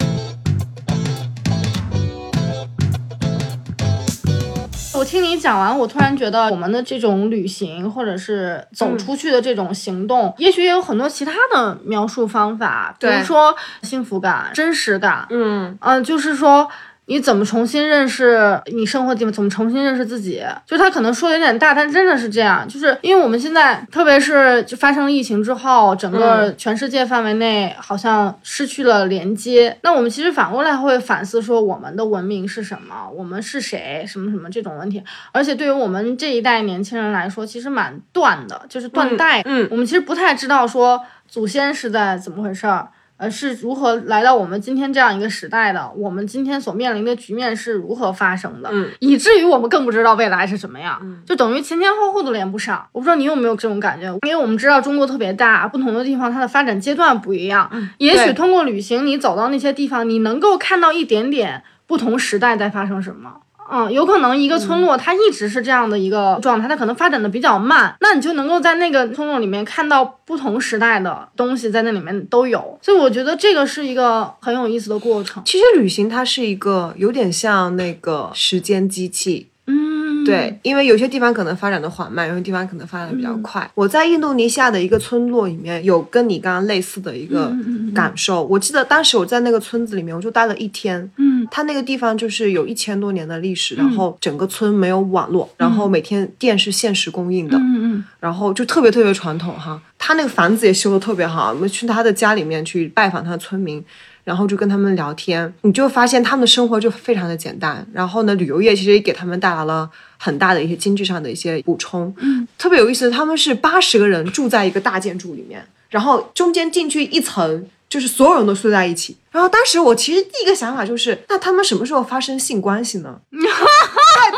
[4.98, 16.68] 我听你讲完，我突然觉得我们的这种旅行或者是走出去的这种行动，也许也有很多其他的描述方法，比如说幸福感、真实感，嗯嗯、就是说。
[17.08, 19.32] 你怎么重新认识你生活的地方？
[19.32, 20.44] 怎么重新认识自己？
[20.66, 22.68] 就他可能说的有点大，但真的是这样。
[22.68, 29.78] 就是因为我们现在，特别是就发生了疫情之后，整个全世界范围内好像失去了连接。
[29.84, 33.10] 那我们其实反过来会反思说，我们的文明是什么？
[33.16, 34.04] 我们是谁？
[34.06, 35.02] 什么什么这种问题。
[35.32, 39.42] 而且对于我们这一代年轻人来说，其实蛮断的，就是断代。
[39.46, 42.90] 嗯嗯我们其实不太知道说祖先是在怎么回事儿。
[43.18, 45.92] 呃，是如何来到我们今天这样一个时代的？
[45.96, 48.70] 我们今天所面临的局面是如何发生的？
[48.72, 52.88] 嗯，以至于我们更不知道未来是什么样，就等于前前后后都连不上。
[52.92, 57.70] 我不知道你有没有这种感觉，因为我们知道中国特别大，不同的地方它的发展阶段不一样。
[57.98, 63.42] 也许通过旅行，你走到那些地方，你能够看到一点点不同时代在发生什么。
[63.70, 75.44] 嗯，有可能一个村落它一直是这样的一个状态，它可能发展的比较慢，那你就能够在那个村落里面看到不同时代的东西在那里面都有，所以我觉得这个是一个很有意思的过程。
[75.46, 83.70] 其实旅行它是一个有点像那个时间机器，嗯，对，因为有些地方可能发展的缓慢，有些地方可能发展的比较快。
[83.74, 87.52] 我在印度尼西亚的一个村落里面有跟你刚刚类似的一个
[87.94, 88.44] 感受。
[88.44, 91.48] 我记得当时我在那个村子里面，我就待了一天，嗯。
[91.50, 99.82] 它那个地方就是有一千多年的历史，然后整个村没有网络，然后每天电是限时供应的，嗯嗯然后就特别特别传统哈。
[99.98, 103.82] 他那个房子也修的特别好，我们去他的家里面去拜访他的村民，
[104.28, 107.88] 然后就跟他们聊天，你就发现他们的生活就非常的简单。
[107.94, 112.14] 然后呢，旅游业其实也给他们带来了很大的一些经济上的一些补充。
[112.18, 117.70] 嗯，特别有意思，他们是八十个人住在一个大建筑里面，然后中间进去一层。
[117.90, 123.18] 就是所有人都睡在一起，然后当时我其实第一个想法就是，那他们什么时候发生性关系呢？
[123.32, 123.40] 对，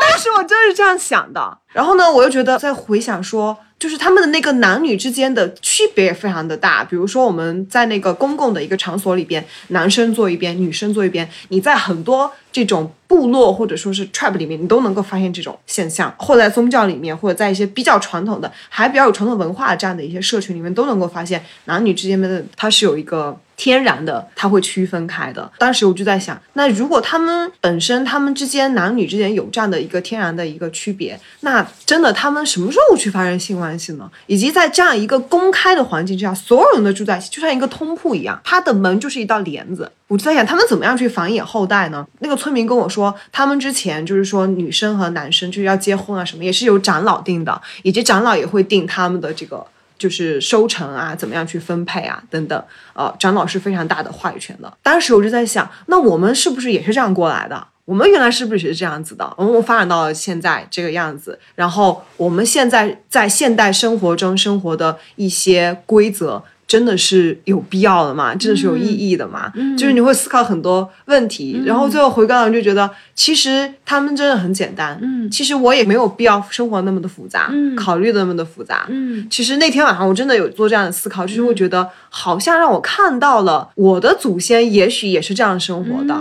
[0.00, 1.58] 当时我真是这样想的。
[1.72, 6.84] 然后呢，我又觉得在回想说，就是他们的那个男女之间的区别也非常的大。
[6.84, 23.38] 比如说我们在那个公共的一个场所里边，男生坐一边，女生坐一边，你在很多这种部落或者说是 tribe 里面，你都能够发现这种现象，或在宗教里面，或者在一些比较传统的、还比较有传统文化这样的一些社群里面，都能够发现男女之间的它是有一个。
[23.56, 25.52] 天然的，它会区分开的。
[25.58, 34.10] 当时我就在想，那如果他们本身他们之间男女之间有这样的一个天然的一个区别，那真的他们什么时候去发生性关系呢？
[34.26, 39.92] 以及在这样一个公开的环境之下，所有人都住在一起，就像一个通铺一样，它的门就是一道帘子。
[40.10, 42.04] 我就在想，他们怎么样去繁衍后代呢？
[42.18, 49.64] 那个村民跟我说，他们之前就是说女生和男生就是要结婚啊什么，也是由长老定的，以及长老也会定他们的这个。
[50.00, 54.72] 就是收成啊，怎么样去分配啊，等等，呃，长老是非常大的话语权的。
[54.82, 57.66] 当时我就在想，那我们是不是也是这样过来的？
[57.84, 59.30] 我们原来是不是也是这样子的？
[59.36, 66.42] 我们发展到了现在这个样子，然后我们现在在现代生活中生活的一些规则。
[66.70, 68.32] 真的是有必要的吗？
[68.32, 69.50] 真的是有意义的吗？
[69.56, 74.96] 嗯、就是你会思考很多问题，嗯、然后最后回过头就觉得，其实他们真的很简单。
[75.02, 78.86] 嗯，其实我也没有必要生活那么的复杂，嗯，考虑的那么的复杂。
[78.88, 86.14] 嗯，其实那天晚上我真的有做这样的思考，就是会觉得好像让我看到了我的祖先，也许也是这样生活的。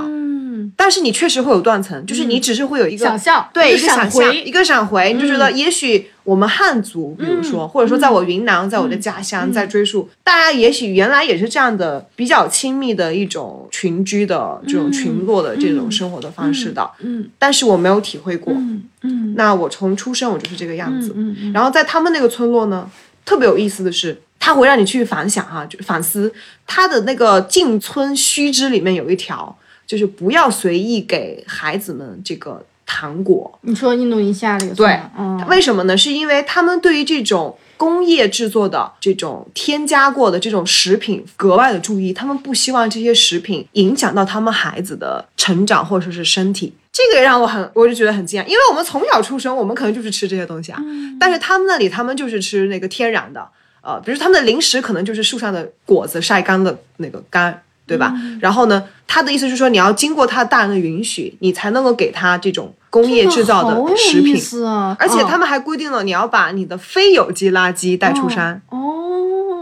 [0.69, 6.09] 嗯，但是你确实会有断层，就是你只是会有一个想象，对，一个想象，一个闪回，你就觉得也许。
[6.25, 16.87] 我们汉族，比如说，或者说在我云南，在我的家乡，在追溯，大家也许原来也是这样的，比较亲密的一种群居的这种群落的这种生活的方式的。
[16.99, 18.53] 嗯，但是我没有体会过。
[19.01, 21.13] 嗯，那我从出生我就是这个样子。
[21.15, 22.87] 嗯，然后在他们那个村落呢，
[23.25, 26.31] 特别有意思的是，他会让你去反想哈，就反思
[26.67, 29.57] 他的那个进村须知里面有一条，
[29.89, 32.63] 就是不要随意给孩子们这个。
[32.91, 35.95] 糖果，你说印度尼西亚这个对，嗯，为什么呢？
[35.95, 46.73] 是因为他们对于这种工业制作的这种添加过的这种食品格外的注意，他们不希望这些食品影响到他们孩子的成长或者说是身体。
[46.91, 53.47] 这个也让我很，我就觉得很惊讶，因为我们从小出生，我们可能就是吃这些东西啊，嗯、但是他们那里他们就是吃那个天然的，
[53.81, 57.61] 呃，比如他们的零食可能就是树上的果子晒干的那个干。
[57.89, 58.13] 对吧？
[58.17, 64.39] 嗯、然后呢，他的意思就是说，你要经过他大人的允许，你才能够给他这种工业制造的食品。
[64.63, 68.61] 啊、而且他们还规定了，你要把你的非有机垃圾带出山。
[68.69, 68.77] 哦，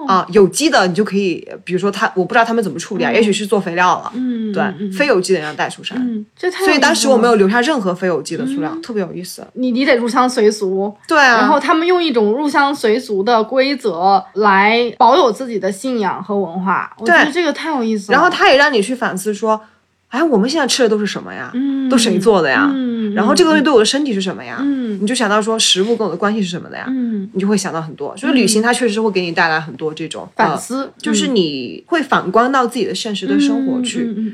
[0.07, 4.11] 啊，有机的你就可以，比如说他，我不知道他们怎么处理啊，嗯、也许是做肥料了。
[4.15, 5.97] 嗯，对，嗯、非有机的要带出山。
[5.99, 9.45] 嗯，这太所以当时我没有留下任何非有机的塑料，嗯、特别有意思。
[9.53, 10.93] 你你得入乡随俗。
[11.07, 11.37] 对啊。
[11.37, 18.15] 然后他们用一种入乡随俗的规则来保有自己的信仰和文化，我觉得这个太有意思了。
[18.15, 19.59] 然后他也让你去反思说，
[20.09, 21.51] 哎，我们现在吃的都是什么呀？
[21.53, 22.69] 嗯，都谁做的呀？
[22.73, 24.57] 嗯，然后这个东西对我的身体是什么呀？
[24.61, 26.85] 嗯，你就想到说食物跟我的关系是什么的呀？
[26.87, 28.15] 嗯，你就会想到很多。
[28.15, 34.13] 所以旅行它确实会给你带来很多这种反思，呃、就是你会反观到自己的现实的生活去。
[34.15, 34.31] 嗯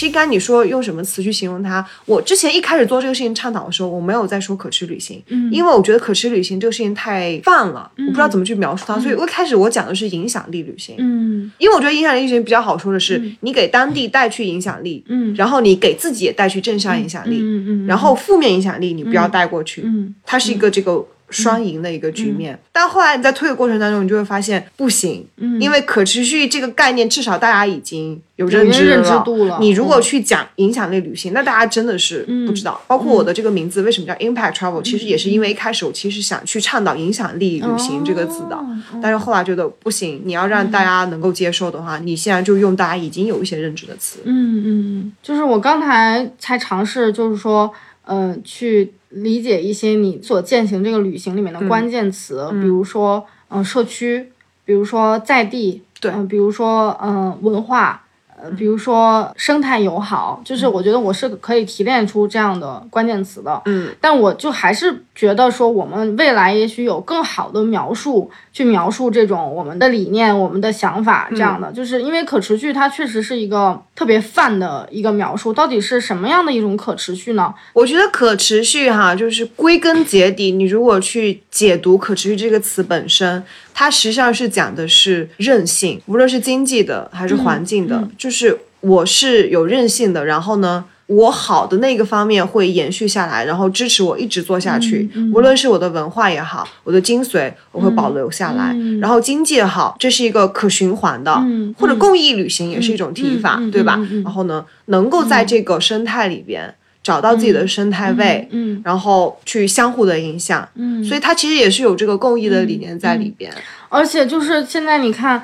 [0.00, 1.84] 其实刚你说用什么词去形容它？
[2.06, 21.04] 我之前一开始做这个事情倡导的时候，我没有在说可持续旅行，嗯，因为我觉得可持续旅行这个事情太泛了，嗯、我不知道怎么去描述它，所以我一开始我讲的是影响力旅行，嗯，因为我觉得影响力旅行比较好说的是，嗯、你给当地带去影响力，嗯，然后你给自己也带去正向影响力，嗯嗯,嗯，然后负面影响力你不要带过去，嗯，它是一个这个。
[21.30, 29.58] 双赢的一个局面，但后来你在推的过程当中，你就会发现不行，嗯，因为可持续这个概念，至少大家已经有认知认知度了。
[29.60, 32.80] 你如果去讲影响力旅行，那大家真的是不知道。
[32.86, 38.58] 包括我的这个名字为什么叫 Impact Travel，其实也是因为一开始我其实想去倡导影响力旅行这个字的，
[39.02, 44.18] 但是后来觉得不行，你要让大家能够接受的话，你现在就用大家已经有一些认知的词。
[44.24, 47.72] 嗯嗯，就是我刚才才尝试，就是说，
[48.04, 48.92] 呃，去。
[49.10, 54.32] 理解一些你所践行这个旅行里面的关键词，嗯、比如说，嗯、呃，社区，
[54.64, 58.02] 比如说在地，对，比如说，嗯、呃，文化，
[58.40, 63.60] 呃，比如说生态友好，就是我觉得我是可以提炼出这样的关键词的。
[63.66, 77.54] 嗯，但我就还是觉得说，我们未来也许有更好的描述，去描述这种我们的理念、我们的想法这样的，就是因为可持续它确实是一个特别泛的一个描述，到底是什么样的一种可持续呢？
[77.72, 83.42] 我觉得可持续哈，就是归根结底，你如果去解读可持续这个词本身，
[83.72, 90.84] 它实际上是讲的是韧性，无论是经济的还是环境的，就是我是有韧性的，然后呢。
[91.10, 95.10] 我好的那个方面会延续下来，然后支持我一直做下去。
[95.34, 98.72] 无论是我的文化也好，我的精髓我会保留下来。
[99.00, 101.34] 然后经济也好，这是一个可循环的，
[101.76, 104.00] 或者公益旅行也是一种提法，对吧？
[104.22, 110.68] 然后呢，能够在这个生态里边找到自己的生态位，嗯然后去相互的影响。
[110.76, 113.52] 嗯所以它其实也是有这个公益的理念在里边。
[113.88, 115.42] 而且就是现在你看。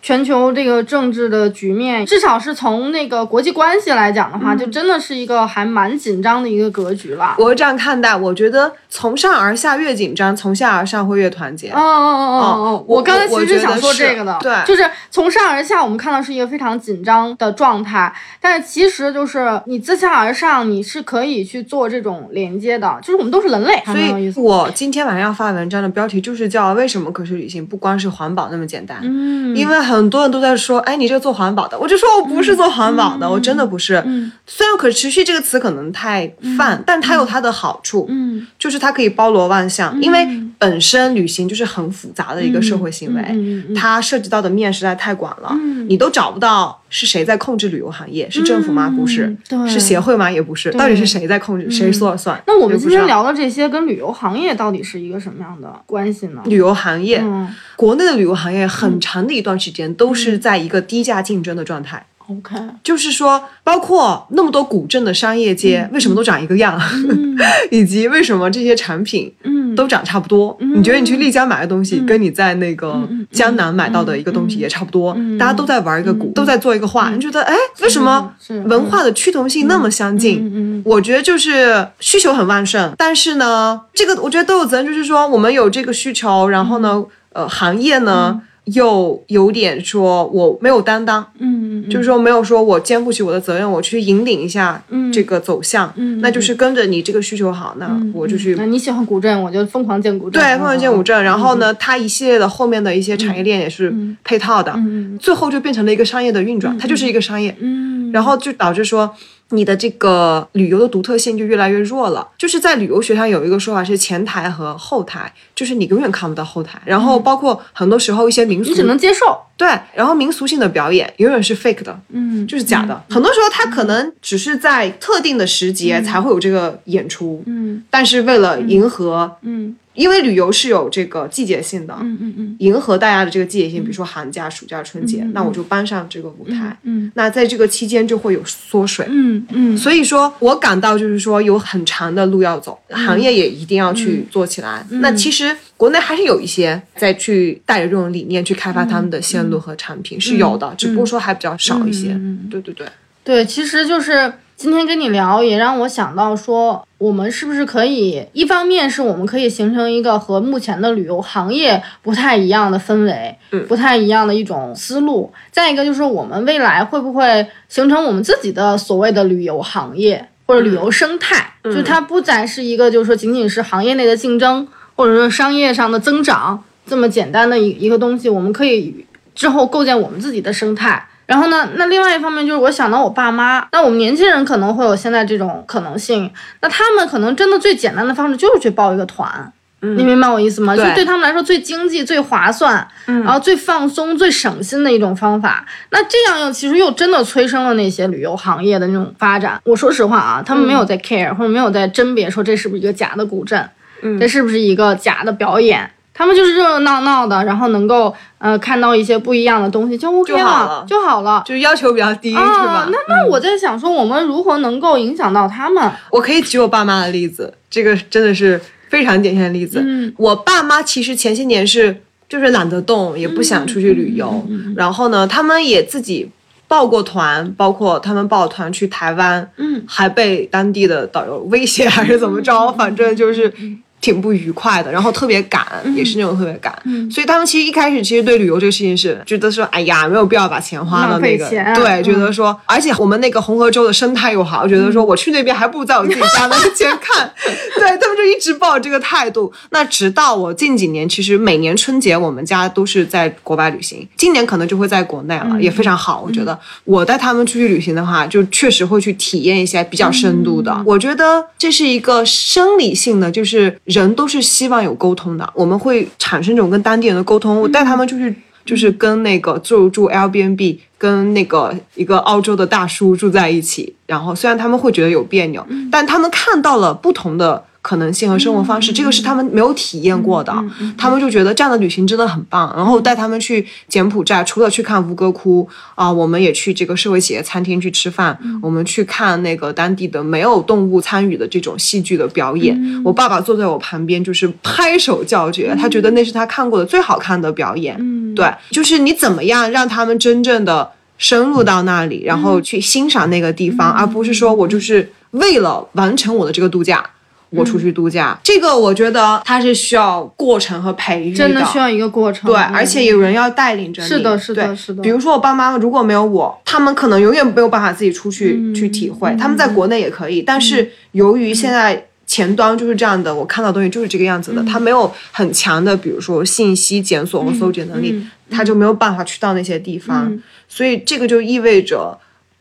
[0.00, 7.34] 全球这个政治的局面，至少是从那个国际关系来讲的话，就真的是一个还蛮紧张的一个格局了。
[7.38, 11.70] 我会这样看待，我觉得从上而下越紧张，从下而上会越团结。
[11.70, 12.84] 哦哦哦哦哦！
[12.86, 23.96] 我我刚才其实想说这个的，对就是从上而下，我们看到是一个非常紧张的状态，但是其实就是你自下而上，你是可以去做这种连接的，就是我们都是人类，所。
[23.96, 34.02] 以我今天晚上要发文章的标题就是叫“为什么可持续旅行不光是环保那么简单”，嗯，因为很多人都在说，哎，你这个做环保的，我就说我不是做环保的，我真的不是。
[34.06, 34.30] 嗯。
[34.46, 36.26] 虽然可持续这个词可能太
[36.56, 38.46] 泛，但它有它的好处，嗯。
[38.58, 40.28] 就是它可以包罗万象，因为
[40.58, 45.88] 本身旅行就是很复杂的一个社会行为，它涉及到的面实在太广了，嗯。
[45.88, 48.88] 你都找不到是谁在控制旅游行业，是政府吗？
[48.88, 50.30] 不是，嗯是协会吗？
[50.30, 51.70] 也不是，到底是谁在控制？
[51.70, 52.42] 谁说了算？
[52.46, 56.42] 那我们今天聊的这些跟旅游行业到底是一个什么样的关系呢？
[56.46, 62.04] 旅游行业，嗯国内的旅游行业很长的一段时间都是在一个低价竞争的状态。
[62.28, 66.78] ，OK，就是说，包括那么多古镇的商业街，为什么都长一个样？
[67.70, 69.32] 以及为什么这些产品
[69.68, 69.74] 嗯。
[69.76, 70.56] 都长差不多？
[70.60, 72.96] 你觉得你去丽江买的东西，跟你在那个
[73.30, 75.16] 江南买到的一个东西也差不多？
[75.38, 78.32] 大家都在玩一个鼓，都在做一个画，你觉得，哎，为什么
[78.66, 80.82] 文化的趋同性那么相近？
[80.84, 88.40] 我觉得就是需求很旺盛，但是呢，这个我觉得都有责任，就是说我们有这个需求，然后呢，呃，行业呢。
[88.74, 95.08] 又有点说我没有担当，嗯嗯，就是说没有说我肩负起我的责任，我去引领一下嗯。
[95.10, 103.92] 这个走向，嗯那就是跟着你这个需求好，那我就去、那你喜欢古镇，我就疯狂建古镇，对疯狂建古镇，然后嗯呢，它一系列的后面的一些产业链也是
[104.22, 109.14] 配套的，嗯最后就变成了一个商业的运转，它就是一个商业，嗯，然后就导致说。
[109.50, 112.28] 你的这个旅游的独特性就越来越弱了。
[112.36, 116.80] 就是在旅游学上有一个说法是前台和后台，就是你永远看不到后台。
[116.84, 123.04] 然后包括很多时候一些民俗，嗯你只能接受，对，然后民俗性的表演永远是 fake 的，嗯，就是假的。
[123.10, 136.78] 很多时候它可能只是在特定的时节才会有这个演出，嗯但是为了迎合，嗯因为旅游是有这个季节性的，嗯嗯嗯迎合大家的这个季节性，比如说寒假、暑假、春节，那我就搬上这个舞台。
[136.84, 144.86] 嗯那在这个期间就会有缩水，嗯嗯，所以说我感到就是说有很长的路要走，行业也一定要去做起来。
[144.88, 152.08] 那其实国内还是有一些在去带着这种理念去开发他们的线路和产品、是有的，只不过说还比较少一些。
[152.50, 152.86] 对对对，
[153.22, 165.32] 对，其实就是今天跟你聊，也让我想到说，我们是不是可以，一方面是我们可以形成一个和目前的旅游行业不太一样的氛围，嗯不太一样的一种思路。
[165.52, 174.66] 再一个就是我们未来会不会形成我们自己的所谓的旅游行业或者旅游生态，就它不再是一个就是说仅仅是行业内的竞争，
[174.98, 181.06] 或者说商业上的增长这么简单的一一个东西，我们可以之后构建我们自己的生态。
[181.24, 186.28] 然后呢，那另外一方面就是我想到我爸妈，那我们年轻人可能会有现在这种可能性，
[186.62, 189.52] 那他们可能真的最简单的方式就是去报一个团。
[189.80, 190.74] 你明白我意思吗？
[190.74, 195.64] 就对对他们来说最经济、最划算，然后最放松、最省心的一种方法。
[195.90, 199.60] 那这样又其实又真的催生了那些旅游行业的那种发展。
[199.62, 203.70] 我说实话啊，他们没有在 care，、或者没有在甄别说这是不是一个假的古镇，
[204.18, 205.90] 这是不是一个假的表演。
[206.14, 211.44] 他们就是热热闹闹的，然后能够呃看到一些不一样的东西就 OK 了就好了。
[211.46, 215.88] 就是要求比较低，是啊吧？，那那我在想说，我们如何能够影响到他们？
[216.10, 219.80] 我可以举我爸妈的例子，这个真的是非常典型的例子。
[219.80, 226.28] 嗯我爸妈其实前些年是就是懒得动，也不想出去旅游，嗯然后呢，他们也自己
[226.66, 233.52] 报过团，包括他们报团去台湾，嗯还被当地的导游威胁还是怎么着，反正就是
[234.00, 236.72] 挺不愉快的，然后特别赶，也是那种特别赶。
[237.10, 247.30] 所以他们其实一开始其实对旅游这个事情是觉得说，哎呀，没有必要把钱花到那个，对，嗯觉得说，而且我们那个红河州的生态又好，觉得说我去那边还不如在我自己家门前看。
[247.78, 249.52] 对他们就一直抱这个态度。
[249.70, 256.22] 那直到我近几年，其实每年春节我们家都是在国外旅行，今年可能就会在国内了，也非常好。
[256.24, 260.82] 我觉得我带他们出去旅行的话，就确实会去体验一些比较深度的。
[260.86, 267.60] 我觉得这是一个生理性的，就是人都是希望有沟通的，我们会产生这种跟当地人的沟通。
[267.60, 268.34] 我带他们出去。
[268.68, 280.52] 就是跟那个住住 Airbnb，跟那个一个澳洲的大叔住在一起，然后虽然他们会觉得有别扭，但他们看到了不同的可能性和生活方式，这个是他们没有体验过的，
[280.98, 282.70] 他们就觉得这样的旅行真的很棒。
[282.76, 292.78] 然后带他们去柬埔寨，除了去看吴哥窟啊、我们也去这个社会企业餐厅去吃饭，我们去看那个当地的没有动物参与的这种戏剧的表演。
[293.02, 297.96] 我爸爸坐在我旁边，就是拍手叫绝，他觉得那是他看过的最好看的表演。
[298.34, 307.02] 对，就是你怎么样让他们真正的深入到那里，然后去欣赏那个地方，而不是说我就是为了完成我的这个度假。
[307.50, 312.50] 我出去度假，这个我觉得它是需要过程和培育的真的需要一个过程。
[312.50, 314.08] 对，嗯而且有人要带领着你。
[314.08, 319.34] 是的是的对是的比如说我爸妈如果没有我，他们可能永远没有办法自己出去、去体会。
[319.38, 322.04] 他们在国内也可以，但是由于现在。
[322.30, 330.38] 前端就是这样的，我看到东西就是这个样子的，他没有很强的，比如说信息检索和搜集能力，他就没有办法去到那些地方，
[330.68, 332.18] 所以这个就意味着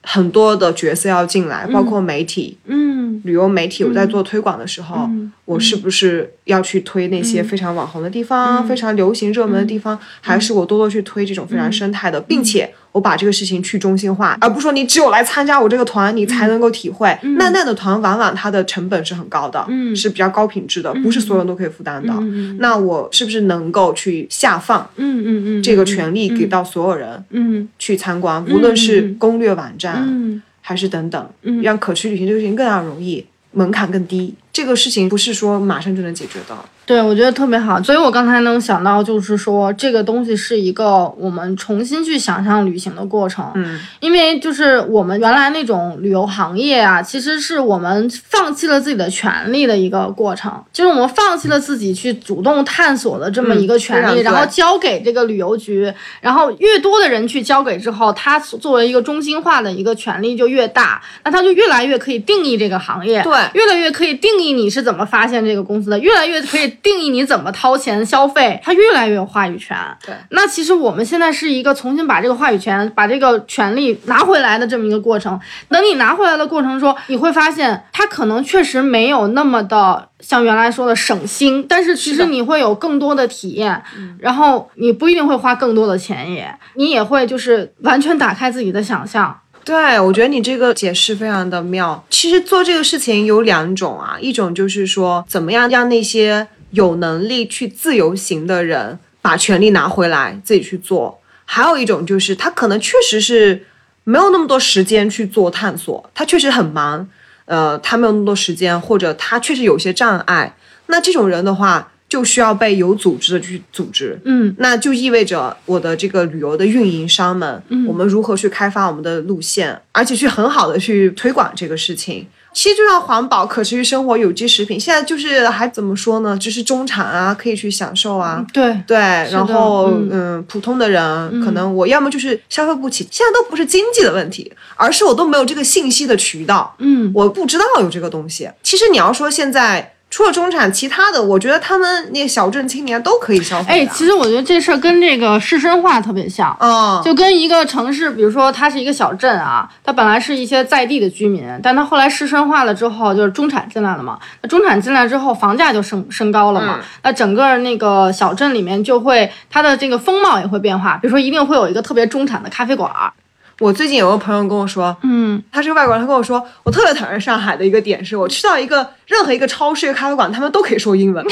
[0.09, 3.21] 很多的角色要进来，包括媒体，嗯。
[3.23, 5.09] 旅游媒体，我在做推广的时候，
[5.43, 7.23] 我是不是要去推那嗯。
[7.23, 11.59] 些非常网红的地方、非常流行热门的地方，还是我多多去推这种非嗯。
[11.59, 17.17] 常生态的，并且我把这个事情去中心化，而不是说你只有来参加我这个团，你才能够体会。
[17.37, 22.13] 那那样的团往往它的成本是很高的，嗯是比较高品质的，不是所有人都可以负担的。
[22.59, 30.03] 那我是不是能够去下放嗯嗯嗯，这个权利给到所有人嗯去参观，无论是攻略网站。
[30.07, 31.29] 嗯还是等等，
[31.63, 34.35] 让可持续旅行这个事情更加容易，门槛更低。
[34.51, 36.53] 这个事情不是说马上就能解决的。
[36.87, 43.51] 对，我觉得特别好，所以我刚才能想到，就是说这个东西是一个我们重新去想象旅行的过程。
[43.55, 69.77] 嗯，因为就是我们原来那种旅游行业啊，其实是我们放弃了自己的权利的一个过程，就是我们放弃了自己去主动探索的这么一个权利，然后交给这个旅游局，然后越多的人去交给之后，它作为一个中心化的一个权利就越大，那它就越来越可以定义这个行业，对越来越可以定义你是怎么发现这个公司的，越来越可以定义你怎么掏钱消费，他越来越有话语权。
[70.05, 75.39] 对那其实我们现在是一个重新把这个话语权、把这个权利拿回来的这么一个过程。
[75.69, 80.09] 等你拿回来的过程中，你会发现他可能确实没有那么的。
[80.19, 83.79] 像原来说的省心，但是其实你会有更多的体验，
[84.17, 89.39] 然后你不一定会花更多的钱也，你也会就是完全打开自己的想象。
[89.63, 92.03] 对，我觉得你这个解释非常的妙。
[92.09, 103.65] 其实做这个事情有两种啊，一种就是说怎么样让那些有能力去自由行的人把权利拿回来自己去做，还有一种就是他可能确实是
[104.03, 107.07] 没有那么多时间去做探索，他确实很忙，
[107.45, 110.55] 呃，他没有那么多时间，或者他确实有些障碍。
[110.87, 114.17] 那这种人的话，就需要被有组织的去组织。
[114.23, 122.25] 嗯那就意味着我的这个旅游的运营商们，嗯我们如何去开发我们的路线，而且去很好的去推广这个事情。
[122.57, 126.35] 其实就像环保、可持续生活、有机食品，现在就是还怎么说呢？
[126.35, 128.43] 就是中产啊，可以去享受啊。
[128.51, 138.49] 对对，然后嗯嗯普通的人可能我要么就是消费不起，现在都不是经济的问题，而是我都没有这个信息的渠道，嗯我不知道有这个东西。
[138.63, 143.71] 其实你要说现在除了中产，其他的我觉得他们那个小镇青年都可以消费的。
[143.73, 146.55] 哎，其实我觉得这事儿跟这个市绅化特别像。
[146.59, 154.17] 嗯，就跟一个城市，比如说它是一个小镇啊，它本来是一些在地的居民，但它后来市绅化了之后，就是中产进来了嘛。
[154.41, 156.79] 那中产进来之后，房价就升升高了嘛。
[157.03, 163.11] 那整个那个小镇里面就会它的这个风貌也会变化，比如说一定会有一个特别中产的咖啡馆儿。
[163.59, 171.25] 我最近有个朋友跟我说，嗯，他是个外国人，他跟我说，我特别讨厌上海的一个点是，我去到一个任何一个超市、一个咖啡馆，他们都可以说英文。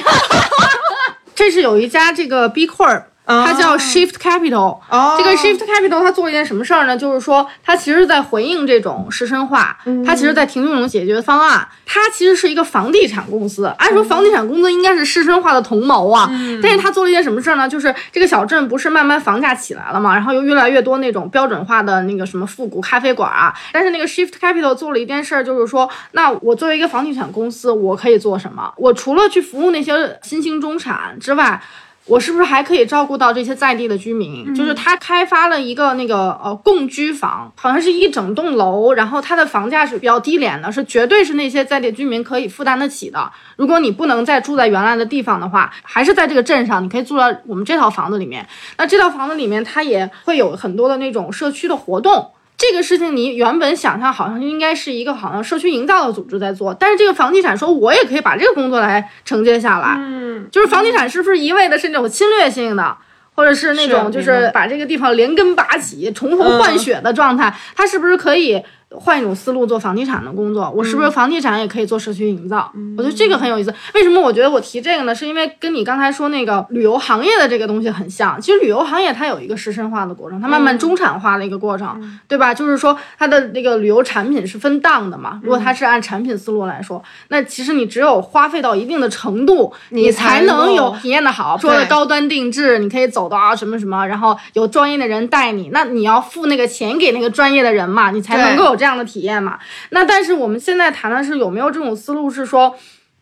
[1.35, 4.79] 这是有一家这个 B Corp 它叫 Shift Capital。
[4.89, 6.95] 哦这个 Shift Capital 它做了一件什么事儿呢？
[6.97, 11.67] 就是说，它其实在回应这种师生化，它其实在提供一种解决方案。
[11.85, 16.29] 它其实是一个房地产公司，按说房地产公司应该是师生化的同谋啊，
[16.61, 17.69] 但是它做了一件什么事儿呢？
[17.69, 28.73] 就是这个小镇不是慢慢房价起来了嘛，然后又越来越多那种标准化的那个什么复古咖啡馆啊，但是那个 Shift Capital 做了一件事儿，就是说，那我作为一个房地产公司，我可以做什么？
[28.77, 31.61] 我除了去服务那些新兴中产之外，
[32.07, 34.53] 我是不是还可以照顾到这些在地的居民？
[34.53, 43.31] 就是他开发了一个那个呃共居房，好像是一整栋楼，然后它的房价是比较低廉的，是绝对是那些在地居民可以负担得起的。
[43.55, 48.47] 如果你不能再住在原来的地方的话，还是在这个镇上，你可以住到我们这套房子里面。
[48.77, 52.31] 那这套房子里面，它也会有很多的那种社区的活动。
[52.67, 59.95] 这个事情你原本想象好像应该是一个好像社区营造的组织在做，但是这个房地产说我也可以把这个工作来承接下来。
[59.97, 62.97] 嗯，就是房地产是不是一味的是那种侵略性的，
[63.35, 67.53] 或者是那种就是把这个地方连根拔起、重头换血的状态？
[67.75, 68.61] 它是不是可以
[68.91, 70.71] 换一种思路做房地产的工作？
[70.75, 72.71] 我是不是房地产也可以做社区营造？
[72.97, 73.73] 我觉得这个很有意思。
[73.93, 75.13] 为什么我觉得我提这个呢？
[75.13, 78.39] 是因为跟你刚才说那个旅游行业的这个东西很像。
[78.39, 82.53] 其实旅游行业它有一个师生化的过程，它慢慢中产化的一个过程，对吧？
[82.53, 85.39] 就是说它的那个旅游产品是分档的嘛。
[85.43, 91.57] 如果它是按产品思路来说，那其实你只有花费到一定的程度，你才能有体验的好。
[91.57, 99.57] 说的高端定制，你可以走到啊什么什么，然后有专业的人带你，那你要付那个钱给那个专业的人嘛，你才能够有这样的体验嘛。
[99.89, 102.75] 那但是我们现在谈的是有没有这种思路，是说，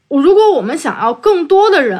[0.10, 2.00] 如果我们想要更多的人。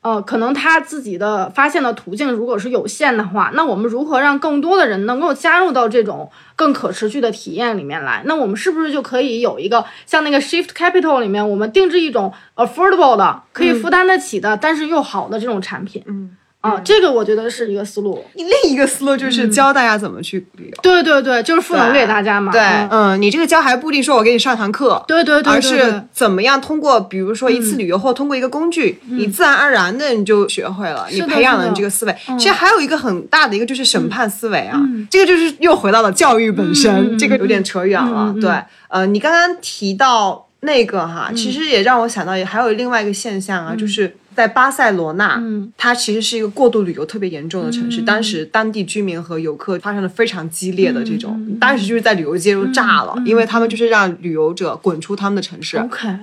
[0.00, 8.22] 呃，可能他自己的发现的途径如果是有限的话，那我们如何让更多的人能够加入到这种更可持续的体验里面来？
[8.24, 16.04] 那我们是不是就可以有一个像那个 Shift Capital 里面，我们定制一种 affordable 的，可以负担得起的，但是又好的这种产品？
[16.06, 16.37] 嗯。
[16.60, 18.24] 啊，这个我觉得是一个思路。
[18.34, 20.76] 另一个思路就是教大家怎么去旅游。
[20.82, 22.50] 对对对，就是赋能给大家嘛。
[22.50, 22.88] 对，嗯。
[22.90, 32.16] 嗯，你这个教还不一定说我给你上堂课，对对对，而是怎么样通过，比如说一次旅游或通过一个工具，你自然而然的你就学会了，你培养了你这个思维。
[32.36, 35.06] 其实还有一个很大的一个就是审判思维啊，嗯。
[35.08, 38.34] 这个就是又回到了教育本身，这个有点扯远了。
[38.40, 38.50] 对，
[38.88, 44.14] 呃，你刚刚提到那个哈，其实也让我想到，也还有另外一个现象啊，就是。
[44.38, 48.02] 在巴塞罗那，嗯它其实是一个过度旅游特别严重的城市。
[48.02, 55.76] 嗯当时当地居民和游客发生了非常激烈的这种，嗯当时就是在旅游街都炸了，因为他们就是让旅游者滚出他们的城市。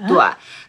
[0.08, 0.18] 对，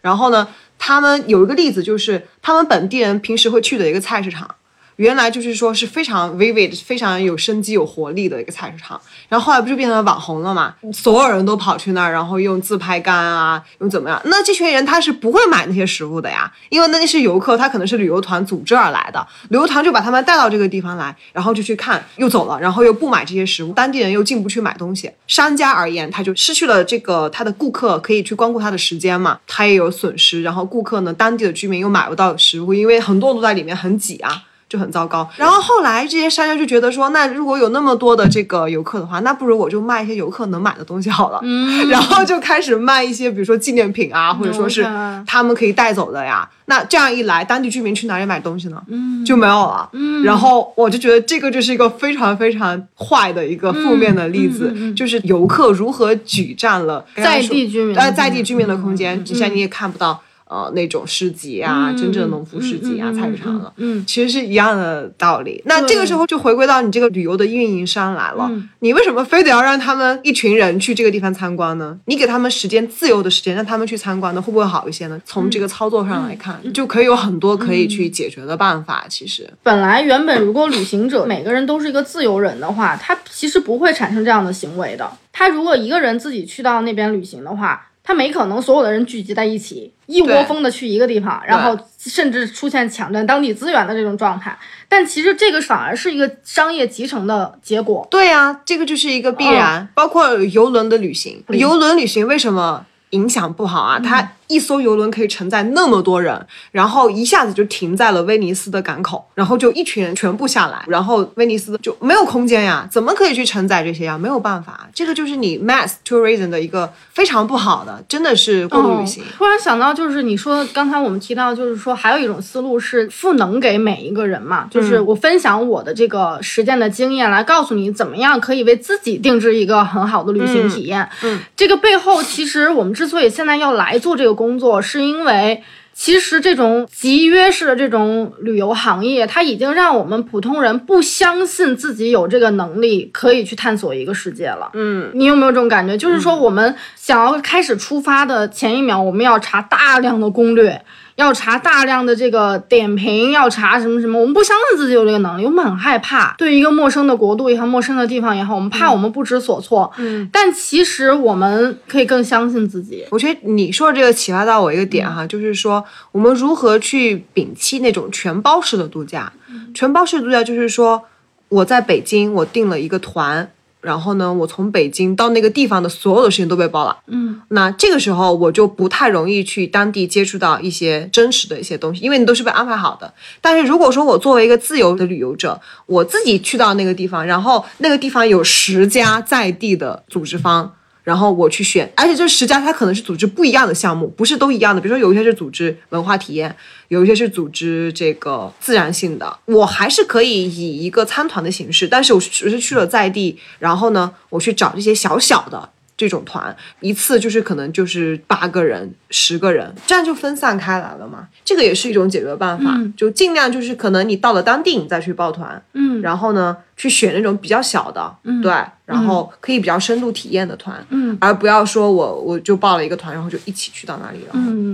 [0.01, 0.45] 然后呢，
[0.77, 4.55] 他们有一个例子就是他们本地人平时会去的一个菜市场。
[4.97, 10.73] 原来就是说是非常 vivid、非常有生机、有活力的一个菜市场，然后后来不就变成网红了嘛？
[10.91, 14.19] 所有人都跑去那儿，然后用自拍杆啊，用怎么样？
[14.25, 25.11] 那这群人他是不会买那些食物的呀，因为那是游客，他可能是旅游团组织而来的，旅游团就把他们带到这个地方来，然后就去看，又走了，然后又不买这些食物，当地人又进不去买东西。
[25.27, 30.41] 商家而言，他就失去了这个他的顾客可以去光顾他的时间嘛，他也有损失。
[30.41, 34.45] 然后顾客呢，当地的居民又买不到食物，因为很多都在里面很挤啊。
[34.69, 35.27] 就很糟糕。
[35.37, 41.39] 然后后来这些商家就觉得说，那如果有那么多的这个游客的话，那不如我就卖一些游客能买的东西好了。
[41.43, 44.85] 嗯 然后就开始卖一些，比如说纪念品啊，或者说是
[45.25, 46.49] 他们可以带走的呀。
[46.69, 48.81] 那这样一来，当地居民去哪里买东西呢？
[48.89, 49.89] 嗯就没有了。
[49.93, 60.21] 嗯然后我就觉得这个就是一个非常非常坏的一个负面的例子，嗯嗯嗯嗯就是游客如何举占了在地居民的呃空间在地居民的空间，嗯现在你也看不到。
[60.49, 65.61] 呃，那种市集啊，嗯真正的农夫市集啊，菜市场了，嗯嗯其实是一样的道理。
[65.65, 71.99] 那这个时候就回归到你这个旅游的运营商来了，嗯你为什么非得要让他们一群人去这个地方参观呢？
[72.05, 75.21] 你给他们时间，自由的时间，让他们去参观呢，会不会好一些呢？
[75.25, 79.05] 从这个操作上来看，就可以有很多可以去解决的办法。
[79.09, 85.11] 其实，本来原本如果旅行者每个人都是一个自由人的话，他其实不会产生这样的行为的。
[85.33, 94.57] 他如果一个人自己去到那边旅行的话，他没可能所有的人聚集在一起，一窝蜂的去一个地方，然后甚至出现抢占当地资源的这种状态。
[94.87, 98.07] 但其实这个反而是一个商业集成的结果。
[98.09, 99.89] 对啊、这个就是一个必然。
[99.93, 103.99] 包括游轮的旅行，游轮旅行为什么影响不好啊？
[103.99, 114.17] 它一艘游轮可以承载那么多人，然后一下子就停在了威尼斯的港口，然后就一群人全部下来，然后威尼斯就没有空间呀，怎么可以去承载这些呀？
[114.17, 119.23] 没有办法，这个就是你 mass tourism 的一个非常不好的，真的是过度旅行。
[119.37, 131.07] 突然想到，就是你说刚才我们提到，就是说还有一种思路是赋能给每一个人嘛，就是我分享我的这个实践的经验，来告诉你怎么样可以为自己定制一个很好的旅行体验。
[131.23, 135.63] 嗯这个背后其实我们之所以现在要来做这个工作，是因为。
[135.99, 144.69] 其实这种集约式的这种旅游行业，它已经让我们普通人不相信自己有这个能力可以去探索一个世界了。
[144.75, 145.97] 嗯，你有没有这种感觉？
[145.97, 150.79] 就是说，我们想要开始出发的前一秒，我们要查大量的攻略。
[151.17, 156.35] 要查大量的这个点评，要查什么什么，我们不相信自己有这个能力，我们很害怕。
[156.37, 159.91] 对于一个陌生的国度也好，陌生的地方也好，我们怕我们不知所措。
[159.97, 163.03] 嗯，但其实我们可以更相信自己。
[163.09, 169.33] 我觉得你说的这个启发到我一个点哈，就是说我们如何去摒弃那种全包式的度假。
[169.73, 171.03] 全包式度假就是说
[171.49, 173.51] 我在北京，我订了一个团。
[173.87, 176.97] 然后呢，我从北京到那个地方的所有的事情都被包了。
[177.07, 183.13] 嗯，那这个时候我就不太容易去当地接触到一些真实的一些东西，因为你都是被安排好的。
[183.39, 190.73] 但是如果说我作为一个自由的旅游者，我自己去到那个地方，然后那个地方有十家在地的组织方。
[191.07, 194.81] 然后我去选，而且这十家它可能是组织不一样的项目，不是都一样的。
[194.81, 196.53] 比如说有一些是组织文化体验，
[196.89, 199.39] 有一些是组织这个自然性的。
[199.45, 211.27] 我还是可以以一个参团的形式，但是我只是去了在地，然后呢，我去找这些小小的这种团，一次就是可能就是八个人、十个人，这样就分散开来了嘛。
[211.43, 218.53] 这个也是一种解决办法，就尽量就是可能你到了当地你再去报团，嗯，然后呢去选那种比较小的，嗯，对。
[218.85, 224.73] 然后可以比较深度体验的团，嗯，而不要说我我就报了一个团，然后就一起去到那里了，嗯。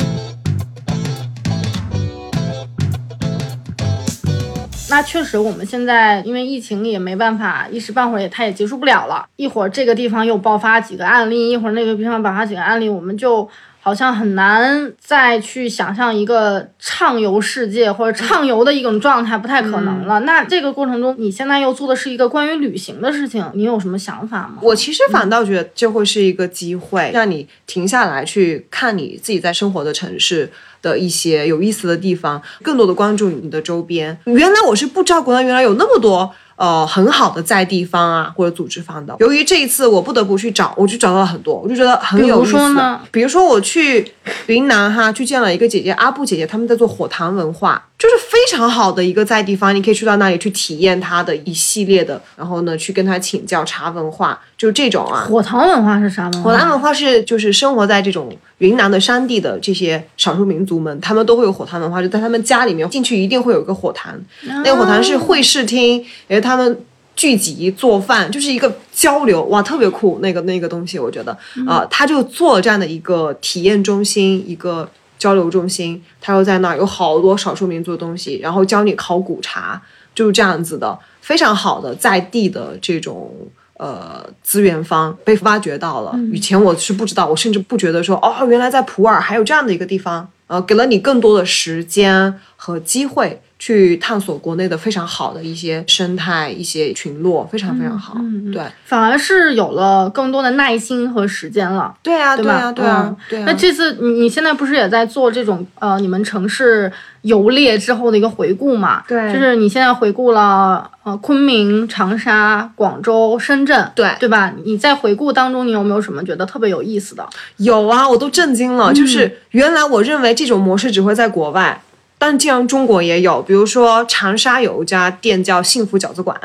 [4.94, 9.26] 那确实，我们现在因为疫情也没办法，一时半会儿也它也结束不了了。
[9.38, 13.50] 一会儿这个地方又爆发几个案例，一会儿那个地方爆发几个案例，我们就。
[13.86, 20.22] 好像很难再去想象一个畅游世界或者畅游的一种状态，不太可能了。
[20.22, 24.60] 那这个过程中，你现在又做的是一个关于旅行的事情，你有什么想法吗？
[24.62, 30.50] 我其实反倒觉得这会是一个机会，让你停下来去看你自己在生活的城市
[30.84, 34.16] 的一些有意思的地方，更多的关注你的周边。
[34.26, 36.32] 原来我是不知道国内原来有那么多。
[36.56, 39.16] 呃，很好的在地方啊，或者组织方的。
[39.20, 42.52] 由于这一次我不得不去找，我就找到了很多，我就觉得很有意思。
[42.52, 43.02] 比如说呢？
[43.12, 44.14] 比如说我去
[44.46, 55.26] 云南哈，去见了一个姐姐阿布姐姐，他们在做火塘文化，就是非常好的一个在地方，你可以去到那里去体验它的一系列的，然后呢去跟他请教茶文化，就是这种啊。
[55.30, 56.52] 火塘文化是啥文化？
[56.52, 66.78] 火塘文化是就是生活在这种云南的山地的这些少数民族们，他们都会有火塘文化，就在他们家里面进去一定会有一个火塘，那个火塘是会视厅，也是他们
[67.16, 71.32] 聚集做饭，就是一个交流，哇，特别酷，那个那个东西，我觉得
[71.66, 74.90] 啊，他就做了这样的一个体验中心，一个
[75.24, 79.82] 交流中心，他又在那儿有好多少数民族的东西，然后教你考古茶，
[80.14, 83.32] 就是这样子的，非常好的在地的这种。
[83.76, 98.16] 呃，资源方被挖掘到了，以前我是不知道，我甚至不觉得说，哦，原来在普洱还有这样的一个地方，呃，给了你更多的时间和机会去探索国内的非常好的一些生态、一些群落，非常非常好。
[98.54, 101.94] 对，反而是有了更多的耐心和时间了。
[102.02, 103.44] 对啊，对啊，对啊，对啊。
[103.46, 106.90] 那这次你你现在不是也在做这种呃，你们城市
[107.24, 109.04] 游猎之后的一个回顾嘛？
[109.10, 110.90] 对，就是你现在回顾了。
[111.04, 114.54] 呃，昆明、长沙、广州、深圳，对对吧？
[114.64, 117.28] 你在回顾当中，你有没有什么觉得特别有意思的？
[117.58, 118.94] 有啊，我都震惊了。
[118.94, 121.82] 就是原来我认为这种模式只会在国外，
[122.24, 123.42] 但既然中国也有。
[123.42, 126.40] 比如说长沙有一家店叫幸福饺子馆，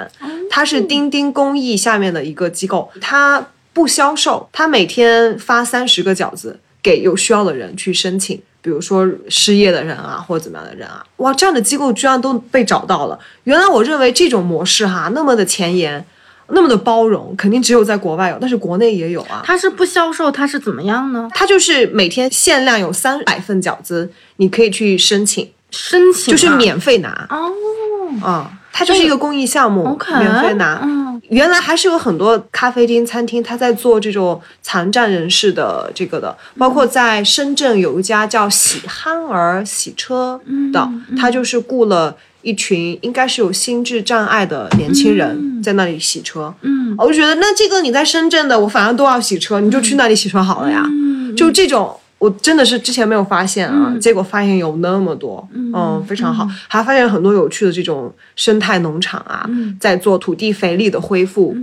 [0.51, 8.43] 它是钉钉公益下面的一个机构，它不销售，它每天发三十个饺子给有需要的人去申请。
[8.61, 13.17] 比如说失业的人啊，或者怎么样的人啊，哇，这样的机构居然都被找到了。
[13.45, 16.05] 原来我认为这种模式哈，那么的前沿，
[16.49, 19.43] 那么的包容，肯定只有在国外有，但是国内也有啊。
[19.45, 21.29] 它是不销售，它是怎么样呢？
[21.33, 27.53] 它就是每天限量有三百份饺子，你可以去申请，申请就是免费拿哦，
[28.23, 28.53] 啊。
[28.71, 30.81] 它就是一个公益项目，免费拿。
[31.31, 40.41] 原来还是有很多咖啡厅、餐厅，他在做这种残障人士的这个的，包括在深圳有一家叫喜憨儿洗车
[40.73, 40.89] 的，
[41.19, 46.55] 他就是雇了一群应该是有心智障碍的年轻人在那里洗车。
[46.61, 50.87] 嗯，我就觉得那这个你在深圳的，我反正都要洗车，你就去那里洗车好了呀。
[51.37, 51.99] 就这种。
[52.19, 59.49] 我真的是之前没有发现啊，结果发现有那么多，嗯，非常好，还发现很多有趣的这种生态农场啊，
[59.79, 61.57] 在做土地肥力的恢复，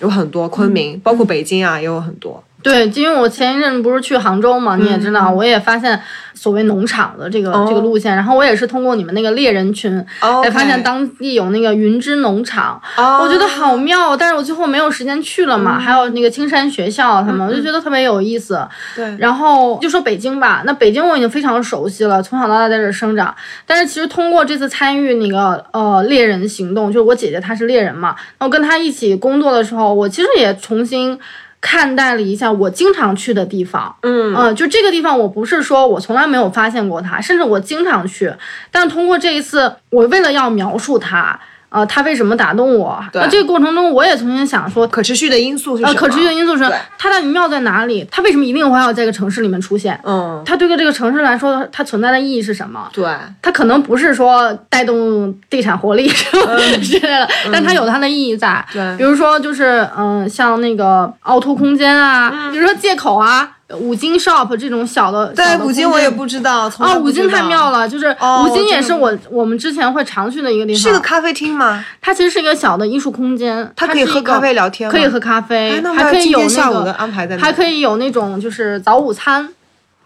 [0.00, 2.42] 有很多昆明，包括北京啊，也有很多。
[2.62, 6.00] 对，因为我前一阵不是去杭州嘛，你也知道，我也发现
[6.32, 10.04] 所谓农场的这个、这个路线，然后我也是通过你们那个猎人群，
[10.44, 18.64] 才发现当地有那个云之农场，我觉得好妙，但是我最后没有时间去了嘛，还有那个青山学校他们，我就觉得特别有意思。
[18.94, 23.34] 对，然后就说北京吧，那北京我已经非常熟悉了，从小到大在这儿生长，
[23.66, 31.18] 但是其实通过这次参与那个呃猎人行动，就是我姐姐她是猎人嘛，然后跟她一起工作的时候，我其实也重新。
[31.62, 34.34] 看待了一下我经常去的地方，嗯。
[34.34, 38.30] 呃，就这个地方，我不是说我从来没有发现过它，甚至我经常去，
[38.72, 41.38] 但通过这一次，我为了要描述它，
[41.72, 45.98] 呃，它为什么打动我，那这个过程中，我也重新想说，可持续的因素是什呃，么？
[45.98, 48.06] 可持续的因素是它到底妙在哪里？
[48.10, 49.98] 它为什么一定会要在一个城市里面出现？
[50.04, 52.88] 嗯，它对于这个城市来说，它存在的意义是什么？
[52.92, 53.10] 对，
[53.40, 58.62] 它可能不是说带动地产活力什么之类的，但它有它的意义在。
[58.72, 63.50] 对比如说就是嗯、像那个凹凸空间啊，比如说借口啊。
[63.78, 71.84] 五金 shop 这种小的，对五金我也不知道，从啊，五金太妙了，就是哦五金也是我我们之前会常去的一个地方，是个咖啡厅吗？
[72.00, 77.42] 它其实是一个小的艺术空间，它可以喝咖啡聊天可以喝咖啡哎，还可以有那个午的安排在哪？
[77.42, 79.48] 还可以有那种就是早午餐，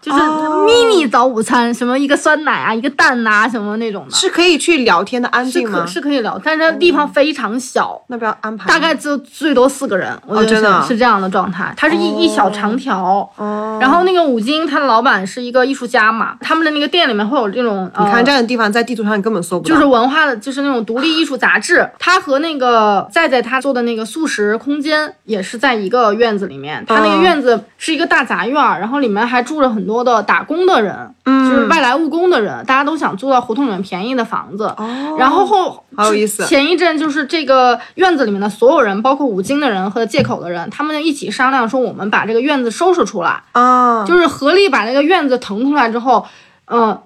[0.01, 5.79] 就是哦 mini 早午餐，什么一个酸奶啊，一个蛋呐、什么那种的，是可以去聊天的，安是静吗？
[5.81, 8.01] 可是可以聊，但是它地方非常小。
[8.07, 8.67] 那不要安排？
[8.69, 11.73] 大概就最多四个人，我觉得是、这样的状态。
[11.75, 21.89] 它是一、一小长条，哦，然后那个五金，它的老板是一个艺术家嘛，他们的那个店里面会有这种，你看呃这样的地方在地图上你根本搜不到，就是文化的，就是那种独立艺术杂志。
[21.99, 26.83] 他和那个在在他做的那个素食空间也是在一个院子里面。
[26.87, 34.65] 他那个嗯院子是一个大杂院儿，然后里面还住了很多的打工的人，嗯就是外来务工的人，大家都想租到胡同里面便宜的房子。
[34.77, 43.41] 哦，然后后好有意思前一阵就是这个院子里面的所有人，包括五金的人和借口的人，他们一起商量说，我们把这个院子收拾出来。
[43.53, 46.25] 啊，就是合力把那个院子腾出来之后，
[46.65, 47.01] 呃，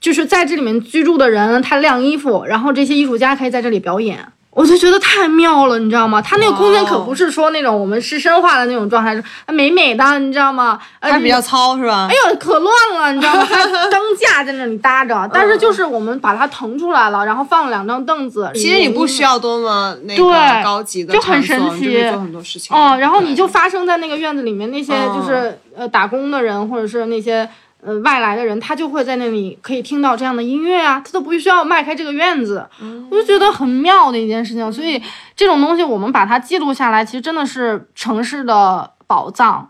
[0.00, 4.28] 就是在这里面居住的人，他晾衣服，然后这些艺术家可以在这里表演。
[4.54, 6.20] 我就觉得太妙了，你知道吗？
[6.20, 10.78] 它那个空间可不是说那种我们师生化的那种状态，是美美的，你知道吗？
[11.00, 12.06] 呃它比较糙是吧？
[12.10, 13.44] 哎呦，可乱了，你知道吗？
[13.44, 18.50] 还 灯架在那里搭着，但是就是我们把它腾出来了，然后放了两张凳子。
[18.54, 22.76] 其实你不需要多么那个对高级的就很神奇做很多事情。
[22.76, 27.48] 哦，然后你就发生在那个院子里面，那些嗯就是、呃打工的人，或者是那些
[27.84, 34.72] 呃外来的人，他就会在那里可以听到这样的音乐啊，他都不需要迈开这个院子，嗯我就觉得很妙的一件事情。
[34.72, 35.02] 所以
[35.36, 39.68] 这种东西我们把它记录下来，其实真的是城市的宝藏。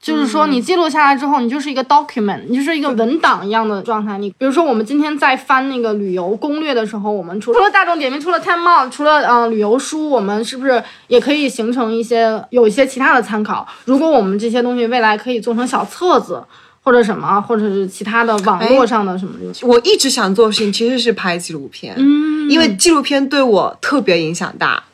[0.00, 4.16] 就是说，嗯你记录下来之后，你就是一个 document，你就是一个文档一样的状态。
[4.16, 13.68] 你比如说，我们今天在翻那个旅游攻略的时候，我们除除了大众点评，除了 Time Out，除了呃旅游书，我们是不是也可以形成一些有一些其他的参考？
[13.84, 16.42] 如果我们这些东西未来可以做成小册子，
[16.82, 24.84] 或者什么，或者是其他的网络上的什么东西，我一直想做的事情其实是拍纪录片，嗯，因为纪录片对我特别影响大。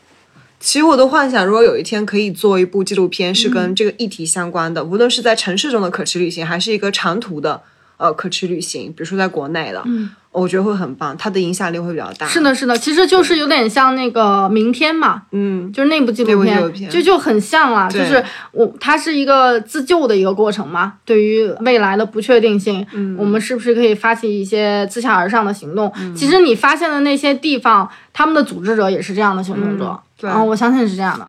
[0.59, 7.61] 其实我都幻想，如果有一天可以做一部纪录片，是跟这个议题相关的，无论是在城市中的可持旅行，还是一个长途的
[7.99, 10.11] 呃可持旅行，比如说在国内的，嗯，
[10.41, 12.27] 我觉得会很棒，它的影响力会比较大。
[12.27, 18.23] 是，的，是的，其实就是有点像那个明天嘛，嗯，就是那部纪录片，就就很像了，就是
[18.53, 20.95] 我它是一个自救的一个过程嘛。
[21.05, 25.91] 对于未来的不确定性，嗯我们是不是可以发起一些自下而上的行动？
[26.15, 31.27] 其实你发现的那些地方，他们的组织者也是这样的行动者，嗯对啊、我相信是这样的。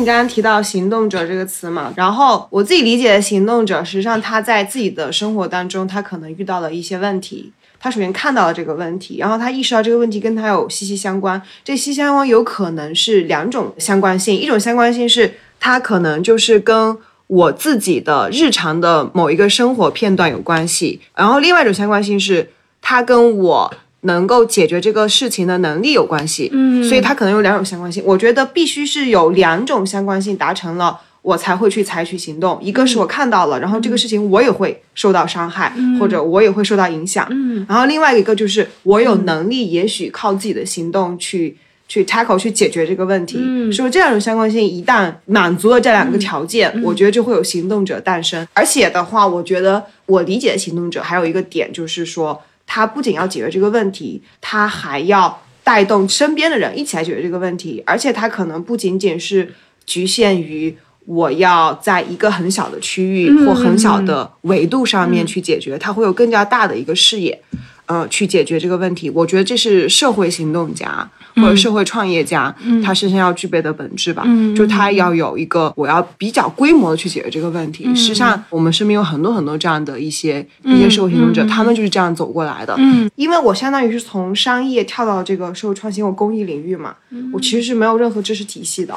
[0.00, 7.52] 你刚刚提到“行动者”这个词嘛，然后我自己理解的行动者，实际上他在自己的生活当中，他可能遇到了一些问题。
[7.78, 11.40] 他首先看到了这个问题，然后他意识到这个问题跟他有息息相关。
[11.62, 16.96] 这息息相关有可能是两种相关性，一种相关性是他可能就是跟
[17.26, 26.50] 我自己的日常的某一个生活片段有关系，然后另外一种相关性是他跟我能够解决这个事情的能力有关系。
[26.52, 28.02] 嗯所以它可能有两种相关性。
[28.06, 31.00] 我觉得必须是有两种相关性达成了。
[31.22, 32.58] 我才会去采取行动。
[32.62, 37.28] 一个是我看到了，然后这个事情我也会受到伤害，或者我也会受到影响。
[37.30, 43.36] 嗯然后另外一个就是我有能力，也许靠自己的行动去去 tackle 去解决这个问题。
[43.38, 48.48] 嗯所以这两种相关性一旦满足了这两个条件，我觉得就会有行动者诞生。
[48.54, 52.40] 而且的话，我觉得我理解的行动者还有一个点就是说，
[52.72, 59.52] 他不仅要解决这个问题，他还要带动身边的人一起来解决这个问题，而且他可能不仅仅是
[59.84, 60.76] 局限于。
[61.06, 67.42] 我要在一个很小的区域或很小的维度上面去解决，它会有更加大的一个视野。
[67.90, 69.10] 呃去解决这个问题。
[69.10, 77.84] 我觉得这是社会行动家或者社会创业家、他身上要具备的本质吧，嗯就他要有一个我要比较规模的去解决这个问题。
[77.94, 82.76] 实际上，我们身边有很多很多这样的一些、一些社会行动者，他们就是这样走过来的。
[82.78, 86.94] 嗯因为我相当于是从商业跳到这个社会创新或公益领域嘛，
[87.32, 88.94] 我其实是没有任何知识体系的，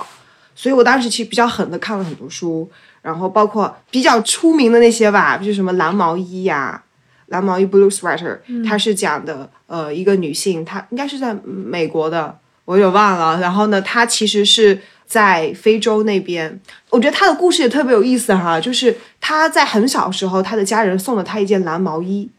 [0.56, 2.70] 所以我当时其实比较狠的看了很多书，
[3.02, 6.82] 然后包括比较出名的那些吧，就是什么蓝毛衣呀、
[7.34, 13.40] 蓝毛衣 （blue sweater），、它是讲的呃一个女性，她应该是在美国的，我有点忘了。
[13.40, 16.60] 然后呢，她其实是在非洲那边，
[16.92, 22.30] 我觉得她的故事也特别有意思哈，就是她在很小时候，她的家人送了她一件蓝毛衣。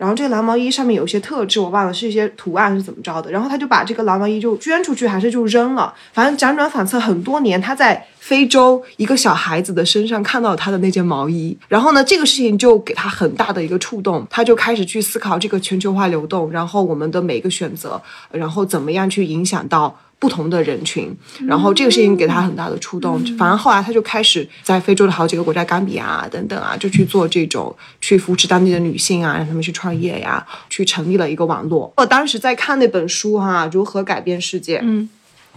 [0.00, 3.30] 然后这个蓝毛衣上面有一些特质，我忘了是一些图案是怎么着的。
[3.30, 7.60] 然后他就把这个蓝毛衣就捐出去，还是就扔了，反正辗转反侧很多年。
[7.60, 18.00] 他在非洲一个小孩子的身上看到他的那件毛衣，然后呢，这个事情就给他很大的一个触动，他就开始去思考这个全球化流动，然后我们的每一个选择，
[18.32, 19.94] 然后怎么样去影响到。
[20.20, 21.12] 不同的人群，
[21.48, 23.18] 然后这个事情给他很大的触动。
[23.36, 31.92] 反正后来他就开始在非洲的好几个国家，冈比亚啊等等啊，就去做这种去扶持当地的女性啊，让他们去创业呀，去成立了一个网络。
[31.96, 35.08] 我当时在看那本书哈、如何改变世界》，嗯。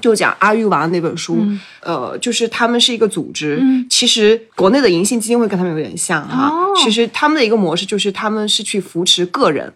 [0.01, 1.37] 就讲阿育王那本书，
[1.79, 9.71] 呃，就是他们是一个组织，嗯其实国内的银杏基金会跟他们有点像哈、哦其实他们的一个模式就是他们是去扶持个人。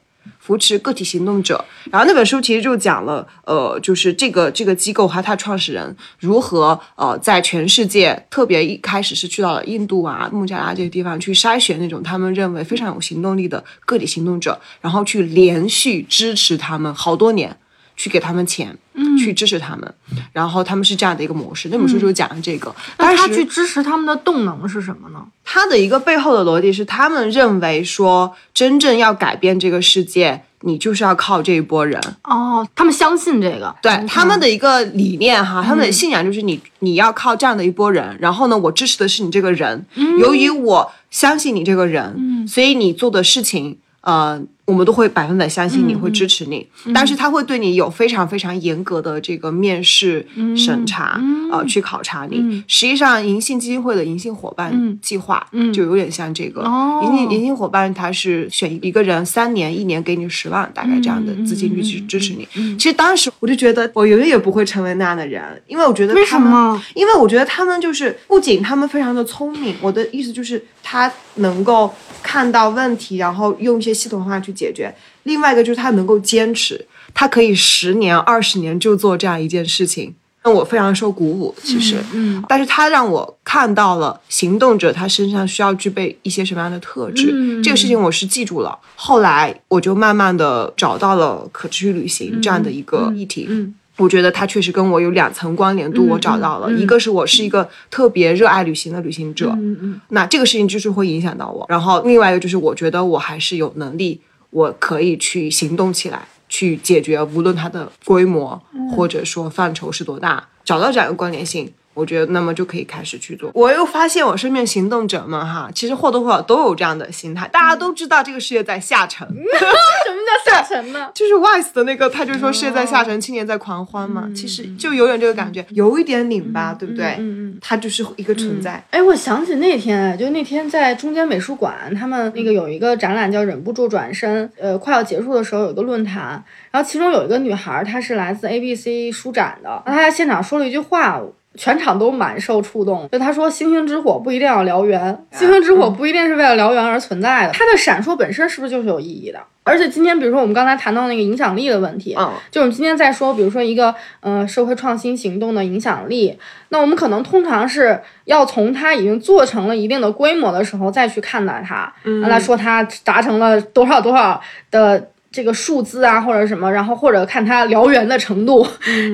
[0.47, 17.57] 扶持个体行动者，然后那本书其实就讲了，呃，就是这个这个机构和它创始人如何呃在全世界，特别一开始是去到了印度啊、孟加拉这些地方去筛选那种他们认为非常有行动力的个体行动者，然后去连续支持他们好多年，
[17.97, 19.93] 去给他们钱，嗯去支持他们，
[20.31, 21.67] 然后他们是这样的一个模式。
[21.69, 25.25] 那本书就讲了这个，那他去支持他们的动能是什么呢？
[25.43, 31.99] 他的一个背后的逻辑是，他们认为说，真正要改变这个世界，你就是要靠这一波人。
[32.23, 39.85] 哦，他们相信这个，对嗯他们的一个理念哈，他们的信仰就是你你要靠这样的一波人，然后呢，我支持的是你这个人。
[40.19, 46.67] 由于我相信你这个人，所以你做的事情，呃，我们都会百分百相信你，会支持你。
[46.93, 52.63] 但是他会对你有非常非常严格的这个面试审查，呃，去考察你。
[52.67, 56.61] 实际上，银杏基金会的银杏伙伴计划，就有点像这个。
[56.63, 62.45] 哦银杏银杏伙伴，他是选一个人三年，一年给你十万，大概这样的资金去支支持你。
[62.77, 66.83] 其实当时我就觉得，我永远也不会成为那样的人，因为我觉得为他们什么？
[66.93, 74.93] 因为我觉得他们就是不仅他们非常的聪明，我的意思就是他能够看到问题，然后用一些系统化去解决。
[75.23, 81.53] 另外一个就是他能够坚持，他可以十年、二十年就做这样一件事情，那我非常受鼓舞。
[81.61, 88.77] 其实，嗯但是他让我看到了行动者他身上需要具备一些什么样的特质，嗯这个事情我是记住了。
[88.95, 93.45] 后来我就慢慢的找到了可持续旅行这样的一个议题。
[93.49, 101.65] 嗯我觉得它确实跟我有两层关联度，我找到了，嗯一个是我是一个特别热爱旅行的旅行者，嗯嗯那这个事情就是会影响到我。
[101.67, 111.73] 然后另外一个就是我觉得我还是有能力，我可以去行动起来，去解决无论它的规模嗯或者说范畴是多大，找到这样一个关联性。
[111.97, 113.49] 我觉得，那么就可以开始去做。
[113.55, 117.47] 我又发现我身边行动者们哈，其实或多或少都有这样的心态。
[117.47, 121.09] 大家都知道这个世界在下沉， 什么叫下沉呢？
[121.15, 124.29] 就是 Wise 的那个，他就说世界在下沉，青年在狂欢嘛。
[124.35, 127.15] 其实就有点这个感觉，有一点拧巴，对不对？
[127.17, 127.57] 嗯嗯。
[127.59, 128.83] 它就是一个存在。
[128.91, 141.19] 哎，我想起那天，就那天在中间美术馆，他们那个有一个展览叫“忍不住转身”，呃，快要结束的时候有一个论坛，然后其中有一个女孩，她是来自 ABC 书展的，她在现场说了一句话。
[141.57, 147.53] 全场都蛮受触动，就他说：“星星之火不一定要燎原，星星之火不一定是为了燎原而存在的。
[147.53, 149.39] 它的闪烁本身是不是就是有意义的？
[149.63, 156.39] 而且今天，比如说我们刚才谈到那个影响力的问题，嗯，就我们今天在说，比如说一个呃社会创新行动的影响力，
[156.69, 162.21] 那我们可能通常是要从它已经做成了一定的规模的时候再去看待它，嗯。
[162.21, 164.39] 来说它达成了多少多少
[164.71, 168.65] 的这个数字啊，或者什么，然后或者看它燎原的程度。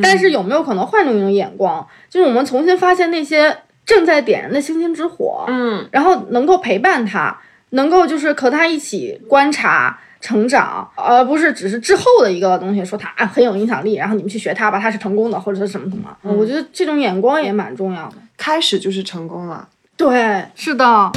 [0.02, 3.56] 但是有没有可能换种一种眼光，就是我们重新发现那些
[3.86, 7.38] 正在点燃的星星之火，嗯，然后能够陪伴他，
[7.72, 10.00] 能够就是和他一起观察。
[10.24, 16.16] 成长，而不是只是之后的一个东西，说他啊很有影响力，然后你们去学他吧，他是成功的，或者是什么什么。
[16.24, 18.14] 嗯、我觉得这种眼光也蛮重要的。
[18.38, 19.68] 开始就是成功了。
[19.98, 21.12] 对，是的。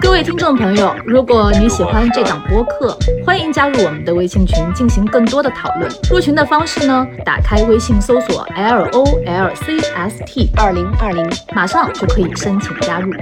[0.00, 5.88] 各位听众朋友，如果你喜欢这档播客，欢迎加入我们的微信群进行更多的讨论。
[6.10, 13.12] 入群的方式呢，打开微信搜索 L O L C S T 二零二零，马上就可以申请加入。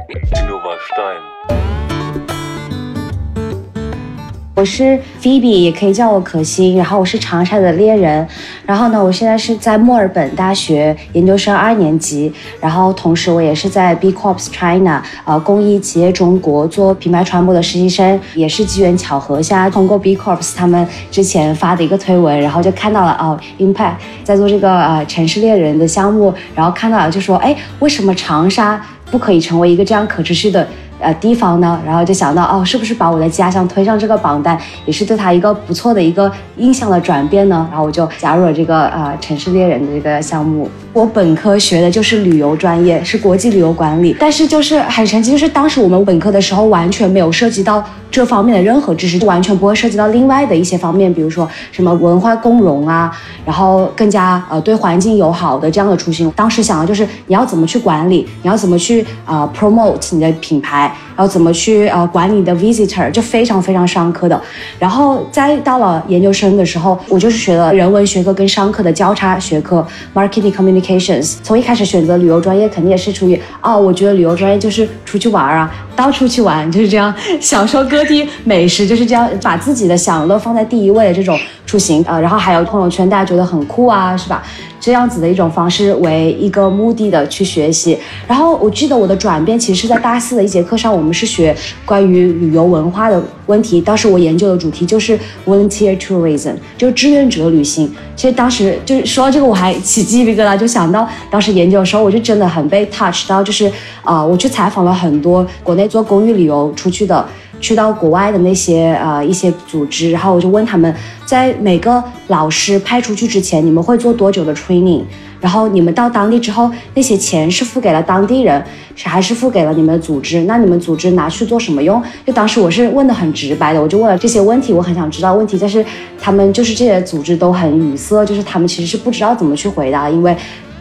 [4.57, 6.79] 我是 Phoebe，也可以叫我可心。
[6.79, 8.27] 然后我是长沙的猎人。
[8.65, 12.33] 然后呢，我现在是在墨尔本大学研究生二年级。
[12.59, 18.19] 然后同时我也是在 B Corp China 呃公益企业中国做品牌传播的实习生。
[18.35, 30.67] 也是机缘巧合下，通过 B Corp 他们之前发的一个推文，然后就看到了哦，Impact 在做这个呃城市猎人的项目，然后看到了就说，哎，为什么长沙不可以成为一个这样可持续的？
[30.99, 37.67] 呃地方呢，然后就想到哦，是不是把我的家乡推上这个榜单，也是对他一个不错的一个印象的转变呢？
[37.71, 40.69] 然后我就加入了这个呃城市猎人的这个项目。
[40.93, 56.33] 我本科学的就是旅游专业，是国际旅游管理，但是就是很神奇，就是当时我们本科的时候完全没有涉及到这方面的任何知识，就完全不会涉及到另外的一些方面，比如说什么文化共融啊，然后更加呃对环境友好的这样的初心。
[56.35, 60.86] 当时想的就是你要怎么去管理，你要怎么去啊、呃 promote 你的品牌。
[61.15, 64.41] 然后怎么去呃管理你的 visitor，就非常非常商科的。
[64.79, 71.37] 然后再到了研究生的时候，我就是学了人文学科跟商科的交叉学科 marketing communications。
[71.43, 82.03] 从一开始选择旅游专业，肯定也是出于哦，我觉得旅游专业就是出去玩啊，到处去玩，就是这样享受各地美食，就是这样把自己的享乐放在第一位的这种出行。
[82.07, 84.43] 呃，然后还有朋友圈，大家觉得很酷啊，是吧？
[84.79, 87.99] 这样子的一种方式为一个目的的去学习。
[88.29, 91.55] 然后我记得我的转变其实是在大四的一节课上，我们是学
[91.85, 93.81] 关于旅游文化的问题。
[93.81, 97.93] 当时我研究的主题就是 volunteer tourism，就是志愿者旅行。
[98.15, 103.71] 其实当时就是说到这个，我还起鸡皮疙瘩，就想到当时研究的时候，我就真的很被 touch 到，就是
[104.05, 107.27] 啊、我去采访了很多国内做公寓旅游出去的。
[107.61, 110.95] 去到国外的那些呃一些组织，然后我就问他们，
[111.25, 115.03] 在每个老师派出去之前，你们会做多久的 training？
[115.39, 118.63] 然后你们到当地之后，那些钱是付给了当地人，
[119.05, 120.43] 还是付给了你们的组织？
[120.45, 122.03] 那你们组织拿去做什么用？
[122.27, 125.85] 就当时我是问的很直白的，我就问了这些问题，我很想知道问题，但是
[126.19, 130.35] 他们就是这些组织都很语塞，就是他们其实是不知道怎么去回答，因为。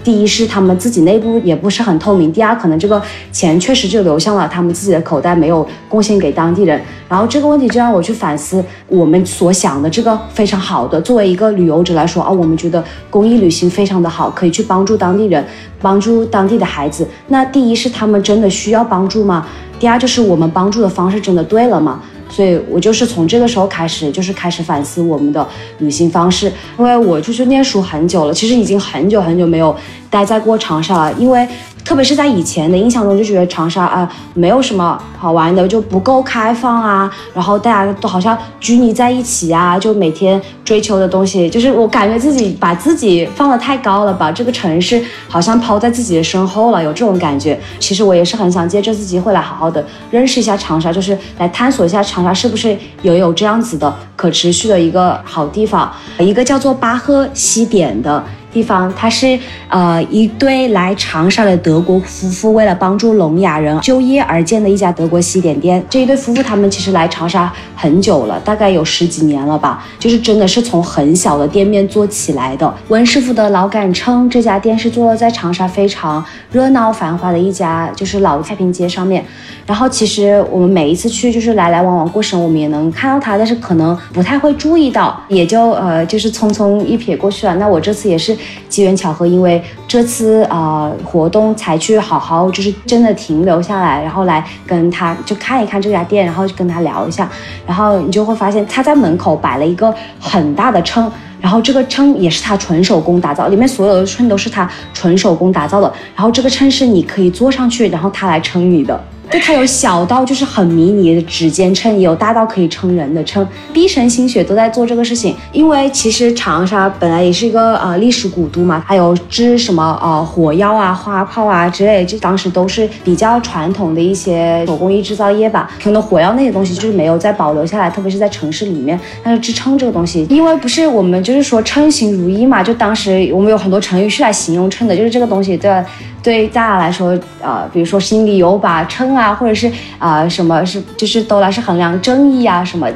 [0.06, 3.01] 第一是他们自己内部也不是很透明，第二可能这个
[3.32, 6.80] 钱确实就流向了他们自己的口袋，没有贡献给当地人。
[7.10, 15.43] 然后这个问题就让我去反思，我们所想的这个非常好的，作为一个旅游者来说啊，我们觉得公益旅行非常的好，可以去帮助当地人，
[15.82, 17.08] 帮助当地的孩子。
[17.30, 19.47] 那第一是他们真的需要帮助吗？
[19.80, 21.99] 第二就是我们帮助的方式真的对了吗？
[22.36, 26.52] 所以我就是从这个时候开始，就是开始反思我们的旅行方式。
[26.78, 29.74] 因为我出去念书很久了，其实已经很久很久没有
[30.10, 31.14] 待在过长沙了。
[31.14, 31.48] 因为
[31.86, 47.58] 特别是在以前的印象中，就觉得长沙啊没有什么好玩的，就不够开放啊，然后大家都好像拘泥在一起啊，就每天追求的东西，就是我感觉自己把自己放得太高了，把这个城市好像抛在自己的身后了，有这种感觉。
[47.80, 58.24] 其实我也是很想借这次机会来好好的认识一下长沙，就是来探索一下长沙是不是也有这样子的可持续的一个好地方，一个叫做巴赫西点的。
[58.56, 59.38] 地方，它是
[59.68, 65.84] 呃一对来长沙的德国夫妇为了帮助聋哑人就业而建的一家德国西点店。
[65.89, 72.74] 这一对夫妇他们其实来长沙很久了，大概有十几年了吧，就是真的是从很小的店面做起来的。
[72.88, 79.26] 温师傅的老杆称，这家店是坐落在长沙非常热闹繁华的一家，就是老太平街上面。
[79.66, 87.56] 然后其实我们每一次去，就是来来往往过生，我们也能看到它，但是可能不太会注意到，也就呃就是匆匆一瞥过去了。
[87.56, 88.38] 那我这次也是
[88.70, 97.30] 机缘巧合，因为这次啊、呃、活动才去好好就是真的停留下来，然后来跟他就看一看这家店，然后跟他聊一下，
[97.66, 101.12] 然后你就会发现他在门口摆了一个很大的秤。
[101.41, 105.93] 然后这个秤也是他纯手工打造，里面所有的秤都是他纯手工打造的。
[106.16, 109.00] 然后这个秤是你可以坐上去，然后他来称你的。
[109.30, 115.36] 对，它有小到就是很迷你的指尖秤，有大到可以称人的秤，毕生心血都在做这个事情。
[115.52, 125.70] 因为其实长沙本来也是一个呃历史古都嘛，还有制什么呃火药啊、花炮啊之类，就当时都是比较传统的一些手工艺制造业吧。
[125.84, 129.00] 可能火药那些东西就是没有再保留下来，特别是在城市里面。
[129.24, 135.84] 但是制秤这个东西，因为不是我们就是说称心如意嘛，就当时我们有很多成语是来形容秤的，就是这个东西对。
[136.26, 142.90] 对大家来说，呃，比如说心里有把秤啊，或者是啊、什么是就是都来是衡量正义啊什么，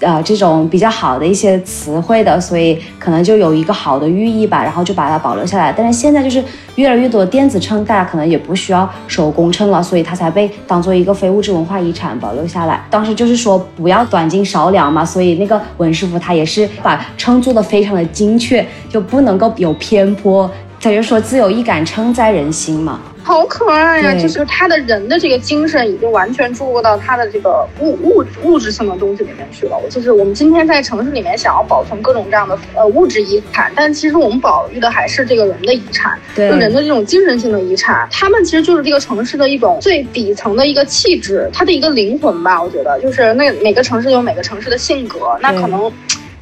[0.00, 5.72] 呃这种比较好的一些词汇的，所以可能就有一个好的寓意吧，然后就把它保留下来。
[5.72, 6.42] 但是现在就是
[6.74, 12.84] 越来越多的电子秤，大家可能也不需要手工秤了，所以它才被当做一个非物质文化遗产保留下来。
[12.90, 20.50] 当时就是说不要短斤少两嘛，所以那个文师傅他也是把称做的非常的精确，就不能够有偏颇。
[20.80, 23.00] 他就说自有一杆秤在人心嘛。
[23.22, 29.80] 好可爱呀、对就是他的人的这个精神已经完全注入到他的这个物物质物质性的东西里面去了。
[29.88, 38.06] 就是我们今天在城市里面想要保存各种这样的呃物质遗产，但其实我们保育的还是这个人的遗产，对就人的这种精神性的遗产。
[38.10, 42.62] 他们其实就是这个城市的一种最底层的一个气质，它的一个灵魂吧。
[42.62, 45.90] 我觉得就是那每个城市有每个城市的性格，那可能。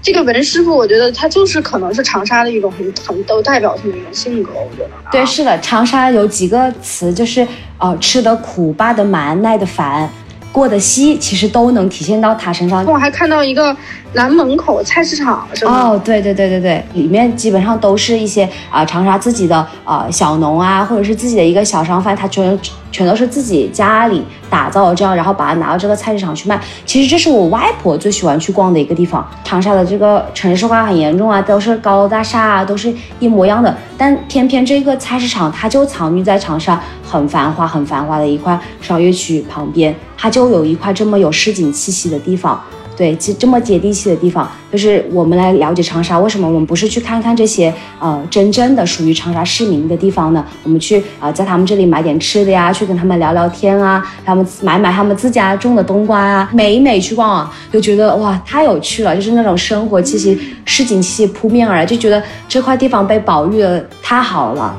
[0.02, 4.90] 这个文师傅，我觉得他就是可能是长沙的一种很很有代表性的一种性格，我觉得。
[5.12, 7.46] 对，是的，长沙有几个词，就是
[7.78, 10.10] 呃，吃得苦、扒得蛮、耐得烦、
[10.50, 12.84] 过得稀，其实都能体现到他身上。
[12.84, 13.74] 我还看到一个
[14.14, 15.90] 南门口菜市场，是吗？
[15.90, 22.58] 哦，对对对对对，里面基本上都是一些啊、长沙自己的呃小农啊，或者是自己的一个小商贩，他全
[22.92, 26.60] 全都是自己家里打造的这样，然后把它拿到这个菜市场去卖。
[26.86, 29.28] 其实这是我外婆最喜欢去逛的一个地方。
[29.42, 42.62] 长沙的这个城市化很严重啊，都是高楼大厦啊，都是一模一样的，但偏偏这个菜市场它就藏匿在长沙很繁华、很繁华的一块商业区旁边，它就有一块这么有市井气息的地方。
[43.02, 46.20] 对，这这么接地气的地方，就是我们来了解长沙。
[46.20, 50.44] 为什么我们不是去看看这些呃真正的属于长沙市民的地方呢？
[50.62, 64.72] 我们去啊、呃在他们这里买点吃的呀，去跟他们聊聊天啊，他们买买他们自家种的冬瓜啊，每一每去逛啊，就觉得哇太有趣了，就是那种生活气息、市井气息扑面而来，就觉得这块地方被保育的太好了。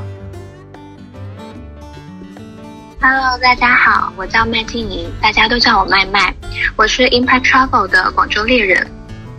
[3.06, 6.34] Hello，大家好，我叫麦静怡，大家都叫我麦麦。
[6.78, 8.90] 我是 Impact Travel 的广州猎人。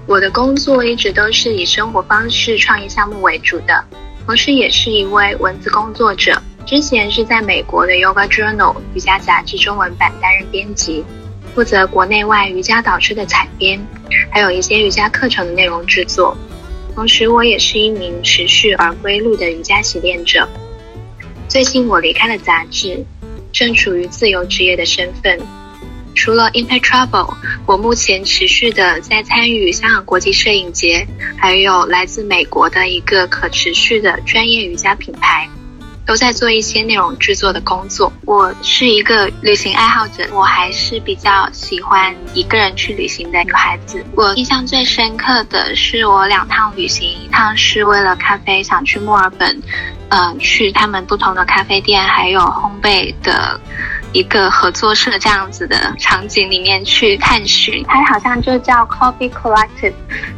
[0.06, 3.82] 我的工作一直都是以生活方式创意项目为主的，
[4.26, 6.38] 同时也是一位文字工作者。
[6.66, 11.02] 之前是在美国的 Yoga Journal 瑜伽杂志中文版担任编辑，
[11.54, 13.82] 负责国内外瑜伽导师的采编，
[14.30, 16.36] 还有一些瑜伽课程的内容制作。
[16.94, 20.46] 同时，我也是一名持续而规律的瑜伽习练者。
[21.48, 23.02] 最近我离开了杂志，
[23.54, 25.40] 正处于自由职业的身份。
[26.16, 27.34] 除了 Impact Travel，
[27.66, 31.06] 我目前持续的在参与香港国际摄影节，
[31.36, 35.48] 还有来自美国的一个可持续的专业瑜伽品牌，
[36.06, 38.12] 都在做一些内容制作的工作。
[38.24, 44.04] 我是一个旅行爱好者，我还是比较喜欢一个人去旅行的女孩子。
[44.14, 49.62] 我印象最深刻的是我两趟旅行，一趟是为了咖啡，想去墨尔本，
[50.08, 53.60] 呃，去他们不同的咖啡店，还有烘焙的。
[54.14, 59.92] 一个合作社这样子的场景里面去探寻，它好像就叫 Coffee Collective，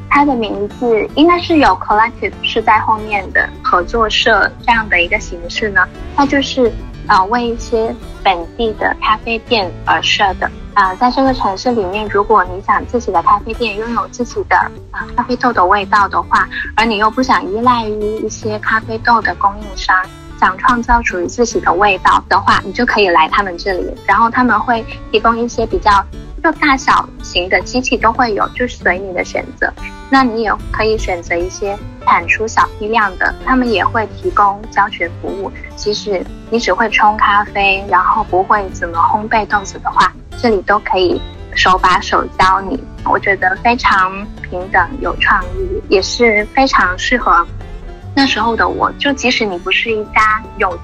[0.09, 5.87] 它的名字应该是有 Collective 是在后面的合作社这样的一个形式呢，
[6.17, 6.73] 它就是
[7.07, 7.95] 呃为一些
[8.25, 10.51] 本地的咖啡店而设的。
[10.73, 14.57] 啊、在这个城市里面，如果你想自己的咖啡店拥有自己的
[14.91, 19.95] 啊、咖啡豆的味道的话，而你又不想依赖于一些咖啡豆的供应商。
[20.41, 26.05] 想创造属于自己的味道的话，你就可以来他们这里，然后他们会提供一些比较
[26.43, 29.73] 就大小型的机器都会有，就随你的选择。
[30.09, 35.51] 那你也可以选择一些产出小批量的，他们也会提供教学服务。
[35.75, 41.21] 即使你只会冲咖啡，然后不会怎么烘焙豆子的话，这里都可以
[41.55, 42.79] 手把手教你。
[43.05, 47.45] 我觉得非常平等、有创意，也是非常适合。
[48.17, 50.77] 那时候的我，就即使你不是一家有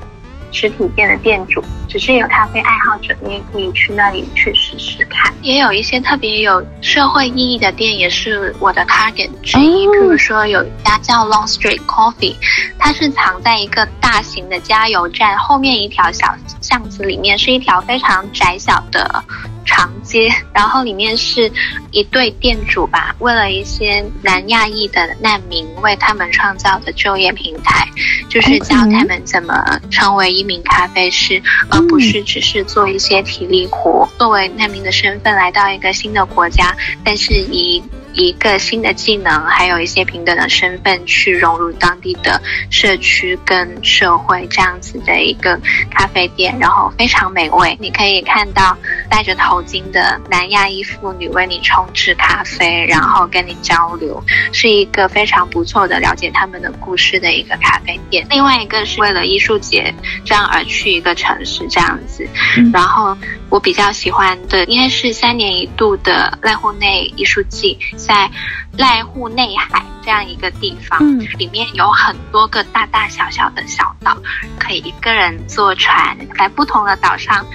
[0.50, 5.32] 实体店的店主，只是一个咖啡爱好者，你也可以去那里去试试看。
[5.40, 9.86] 也有一些特别有社会意义的店，也是我的 target 之一。
[9.86, 12.36] 比如说有一家叫 Long Street Coffee，
[12.78, 16.26] 它是藏在一个大型的加油站后面一条小
[16.60, 19.24] 巷子里面，是一条非常窄小的。
[19.64, 21.50] 长街，然后里面是
[21.90, 27.88] 一对店主吧，为了一些南亚裔的难民，为他们创造的就业平台，
[28.28, 34.08] 就是教他们怎么成为一名咖啡师，而不是只是做一些体力活。
[34.18, 37.82] 作为难民的身份来到一个新的国家，但是以
[38.14, 42.40] 一个新的技能，还有一些平等的身份去融入当地的
[42.70, 45.58] 社区跟社会，这样子的一个
[45.90, 47.76] 咖啡店，然后非常美味。
[47.80, 48.76] 你可以看到
[49.08, 54.22] 戴着头巾的南亚裔妇女为你冲制咖啡，然后跟你交流，
[54.52, 58.26] 是一个非常不错的了解他们的故事的一个咖啡店。
[58.30, 59.92] 另外一个是为了艺术节
[60.24, 62.26] 这样而去一个城市这样子，
[62.72, 63.16] 然后
[63.48, 68.30] 我比较喜欢的应该是三年一度的濑户内艺术季，在
[68.76, 74.16] 濑户内海这样一个地方，里面有很多个大大小小的小岛，
[74.58, 77.46] 可以一个人坐船在不同的岛上。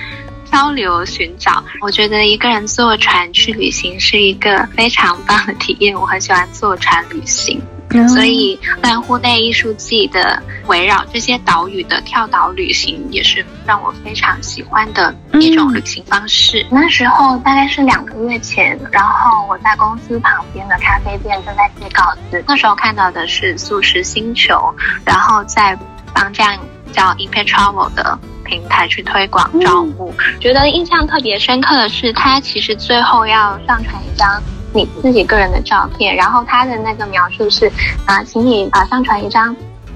[0.50, 5.94] 漂流寻找，我觉得一个人坐船去旅行是一个非常棒的体验。
[5.94, 7.62] 我很喜欢坐船旅行，
[8.08, 16.66] 所以濑户内艺术季的围绕这些岛屿的跳岛旅行也是让我非常喜欢的一种旅行方式。
[16.70, 24.74] 那时候大概是两个月前，然后我在公司旁边的咖啡店正在写稿子，那时候看到的是素食星球，
[25.06, 25.78] 然后在
[26.14, 26.58] 帮这样
[26.92, 28.18] 叫 Impact Travel 的。
[28.48, 34.42] 平台去推广招募，觉得印象特别深刻的是，他其实最后要上传一张
[34.74, 37.72] 你自己个人的照片，然后他的那个描述是
[38.06, 39.56] 啊，请你啊上传一张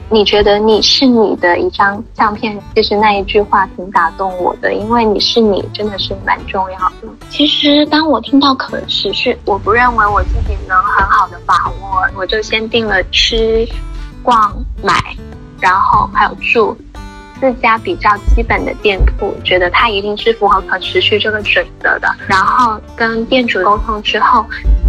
[0.09, 2.61] 你觉得你是你的一张相片。
[2.75, 7.07] 其实那一句话挺打动我的，因为你是你真的是蛮重要的。
[7.29, 13.65] 其实当我听到可持续，我不认为我自己能很好的把握，我就先定了吃、
[14.21, 14.53] 逛、
[14.83, 14.93] 买，
[15.61, 16.77] 然后还有住。
[17.41, 22.07] 四家比较基本的店铺，觉得它一定是符合可持续这个准则的。
[22.27, 24.45] 然后跟店主沟通之后，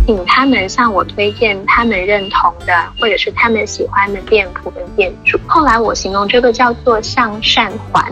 [0.07, 5.41] 请他们向我推荐他们认同的或者是他们喜欢的店铺跟店主。
[5.47, 8.05] 后来我形容这个叫做向善环，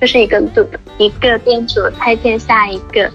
[0.00, 3.10] 就是一个 loop，一个店主推荐下一个。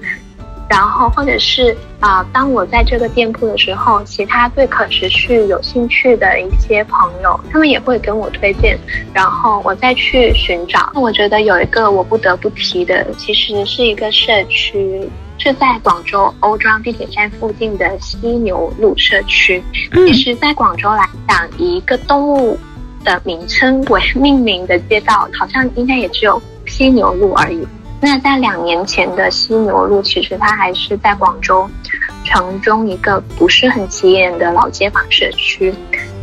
[0.67, 8.77] 然后，或者是啊，当我在这个店铺的时候，其他对可持续有兴趣的一些朋友，他们也会跟我推荐，
[9.13, 10.91] 然后我再去寻找。
[10.93, 19.63] 那我觉得有一个我不得不提的，其实是一个社区，是在广州欧庄地铁站附近的犀牛路社区。
[19.93, 22.57] 其实，在广州来讲，以一个动物
[23.03, 27.65] 的名称为 命名的街道，好像应该也只有犀牛路而已。
[28.05, 31.67] 那在两年前的犀牛路，其实它还是在广州
[32.23, 35.73] 城中一个不是很起眼的老街坊社区。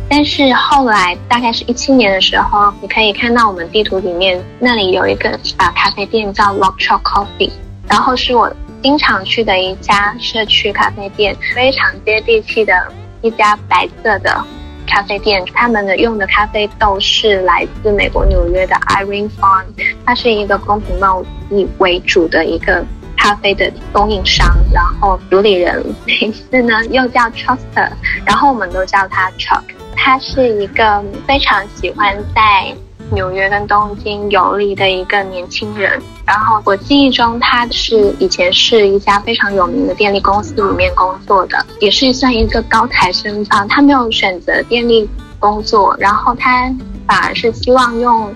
[0.09, 7.51] 但是后来，大概是一七年的时候，你可以看到我们地图里面那里有一个啊咖啡店叫 Lock Shop Coffee，
[7.89, 8.49] 然后是我
[8.81, 12.73] 经常去的一家社区咖啡店，非常接地气的
[13.21, 14.41] 一家白色的。
[14.87, 19.65] 咖啡店，他们的用的咖啡豆是来自美国纽约的 Irene Farm，
[20.05, 22.85] 它是一个公平贸易为主的一个
[23.17, 24.47] 咖啡的供应商。
[24.73, 27.89] 然后主理人名字呢又叫 Chuster，
[28.25, 29.63] 然后我们都叫他 Chuck。
[29.95, 32.75] 他是一个非常喜欢在。
[33.11, 43.65] 纽约跟东京游历的一个年轻人，然后我记忆中他是以前是一家非常有名的电力公司里面工作的，也是算一个高材生啊。
[43.67, 45.07] 他没有选择电力
[45.37, 46.73] 工作，然后他
[47.05, 48.33] 反而是希望用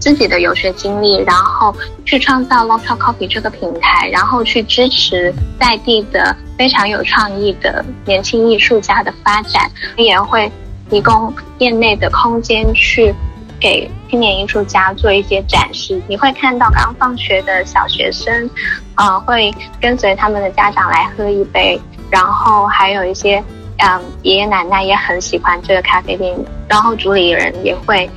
[0.00, 1.74] 自己的游学经历，然后
[2.04, 10.50] 去创造 Local Coffee 这个平台，然后去支持在地的非常有创意的年轻艺术家的发展，也会
[10.90, 13.14] 提供店内的空间去。
[13.60, 18.48] 给青年艺术家做一些展示，你会看到刚放学的小学生，
[18.96, 21.80] 呃，会跟随他们的家长来喝一杯，
[22.10, 23.42] 然后还有一些，
[23.78, 26.36] 嗯，爷爷奶奶也很喜欢这个咖啡店，
[26.68, 28.10] 然后主理人也会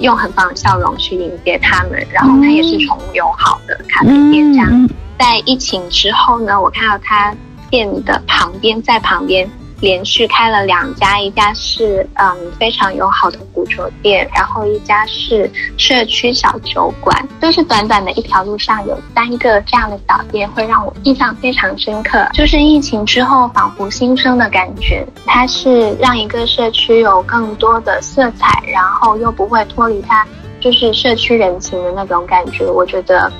[0.00, 4.52] 用很棒的笑容去迎接他们，然后它也是宠物友好的咖啡店。
[4.52, 4.88] 这样，
[5.18, 7.34] 在疫情之后呢，我看到他
[7.70, 9.48] 店的旁边，在旁边。
[9.82, 17.28] 连续开了两家，一家是嗯非常友好的古着店，然后一家是社区小酒馆。
[17.40, 22.24] 就是短短的一条路上有三个这样的小店，会让我印象非常深刻。
[22.32, 30.24] 就是疫情之后仿佛新生的感觉，它是让一个社区有更多的色彩，然后又不会脱离它
[30.60, 32.64] 就是社区人情的那种感觉。
[32.64, 33.30] 我觉得。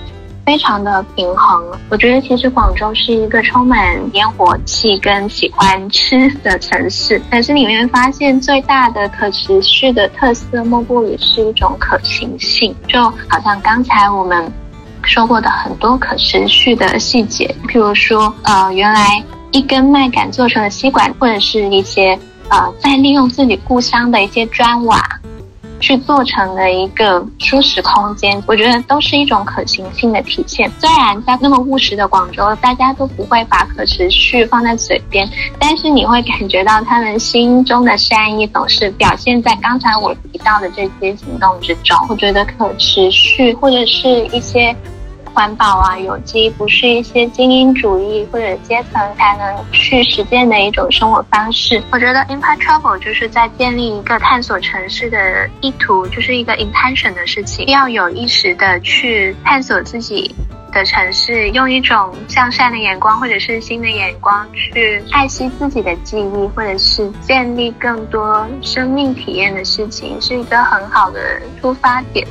[0.44, 12.74] 非常的平衡，我觉得其实广州是一个充满烟火气跟喜欢吃的城市，但是里面发现最大的可持续的特色，莫过于是一种可行性。
[12.88, 14.52] 就好像刚才我们
[15.04, 25.00] 说过的很多可持续的细节，譬如说，呃，原来一根麦秆做成的吸管，或者是一些呃，在利用自己故乡的一些砖瓦。
[25.82, 30.70] 去做成了一个舒适空间，我觉得都是一种可行性的体现。
[30.78, 35.28] 虽然在那么务实的广州，大家都不会把可持续放在嘴边，
[35.58, 41.96] 但是你会感觉到他们心中的善意总是表现在刚才我提到的这些行动之中。
[42.08, 44.74] 我觉得可持续或者是一些
[45.34, 51.82] 环保啊、有机，不是一些精英主义或者阶层才能去实践的一种生活方式。
[51.90, 60.34] 我觉得 Impact Travel 就是在建立一个探索城市的意图，就是一个 intention 的事情，要有意识的去探索自己。
[60.72, 71.20] 的城市，用一种向善的眼光或者是新的眼光去爱惜自己的记忆，或者是建立更多生命体验的事情，是一个很好的
[71.60, 72.26] 出发点。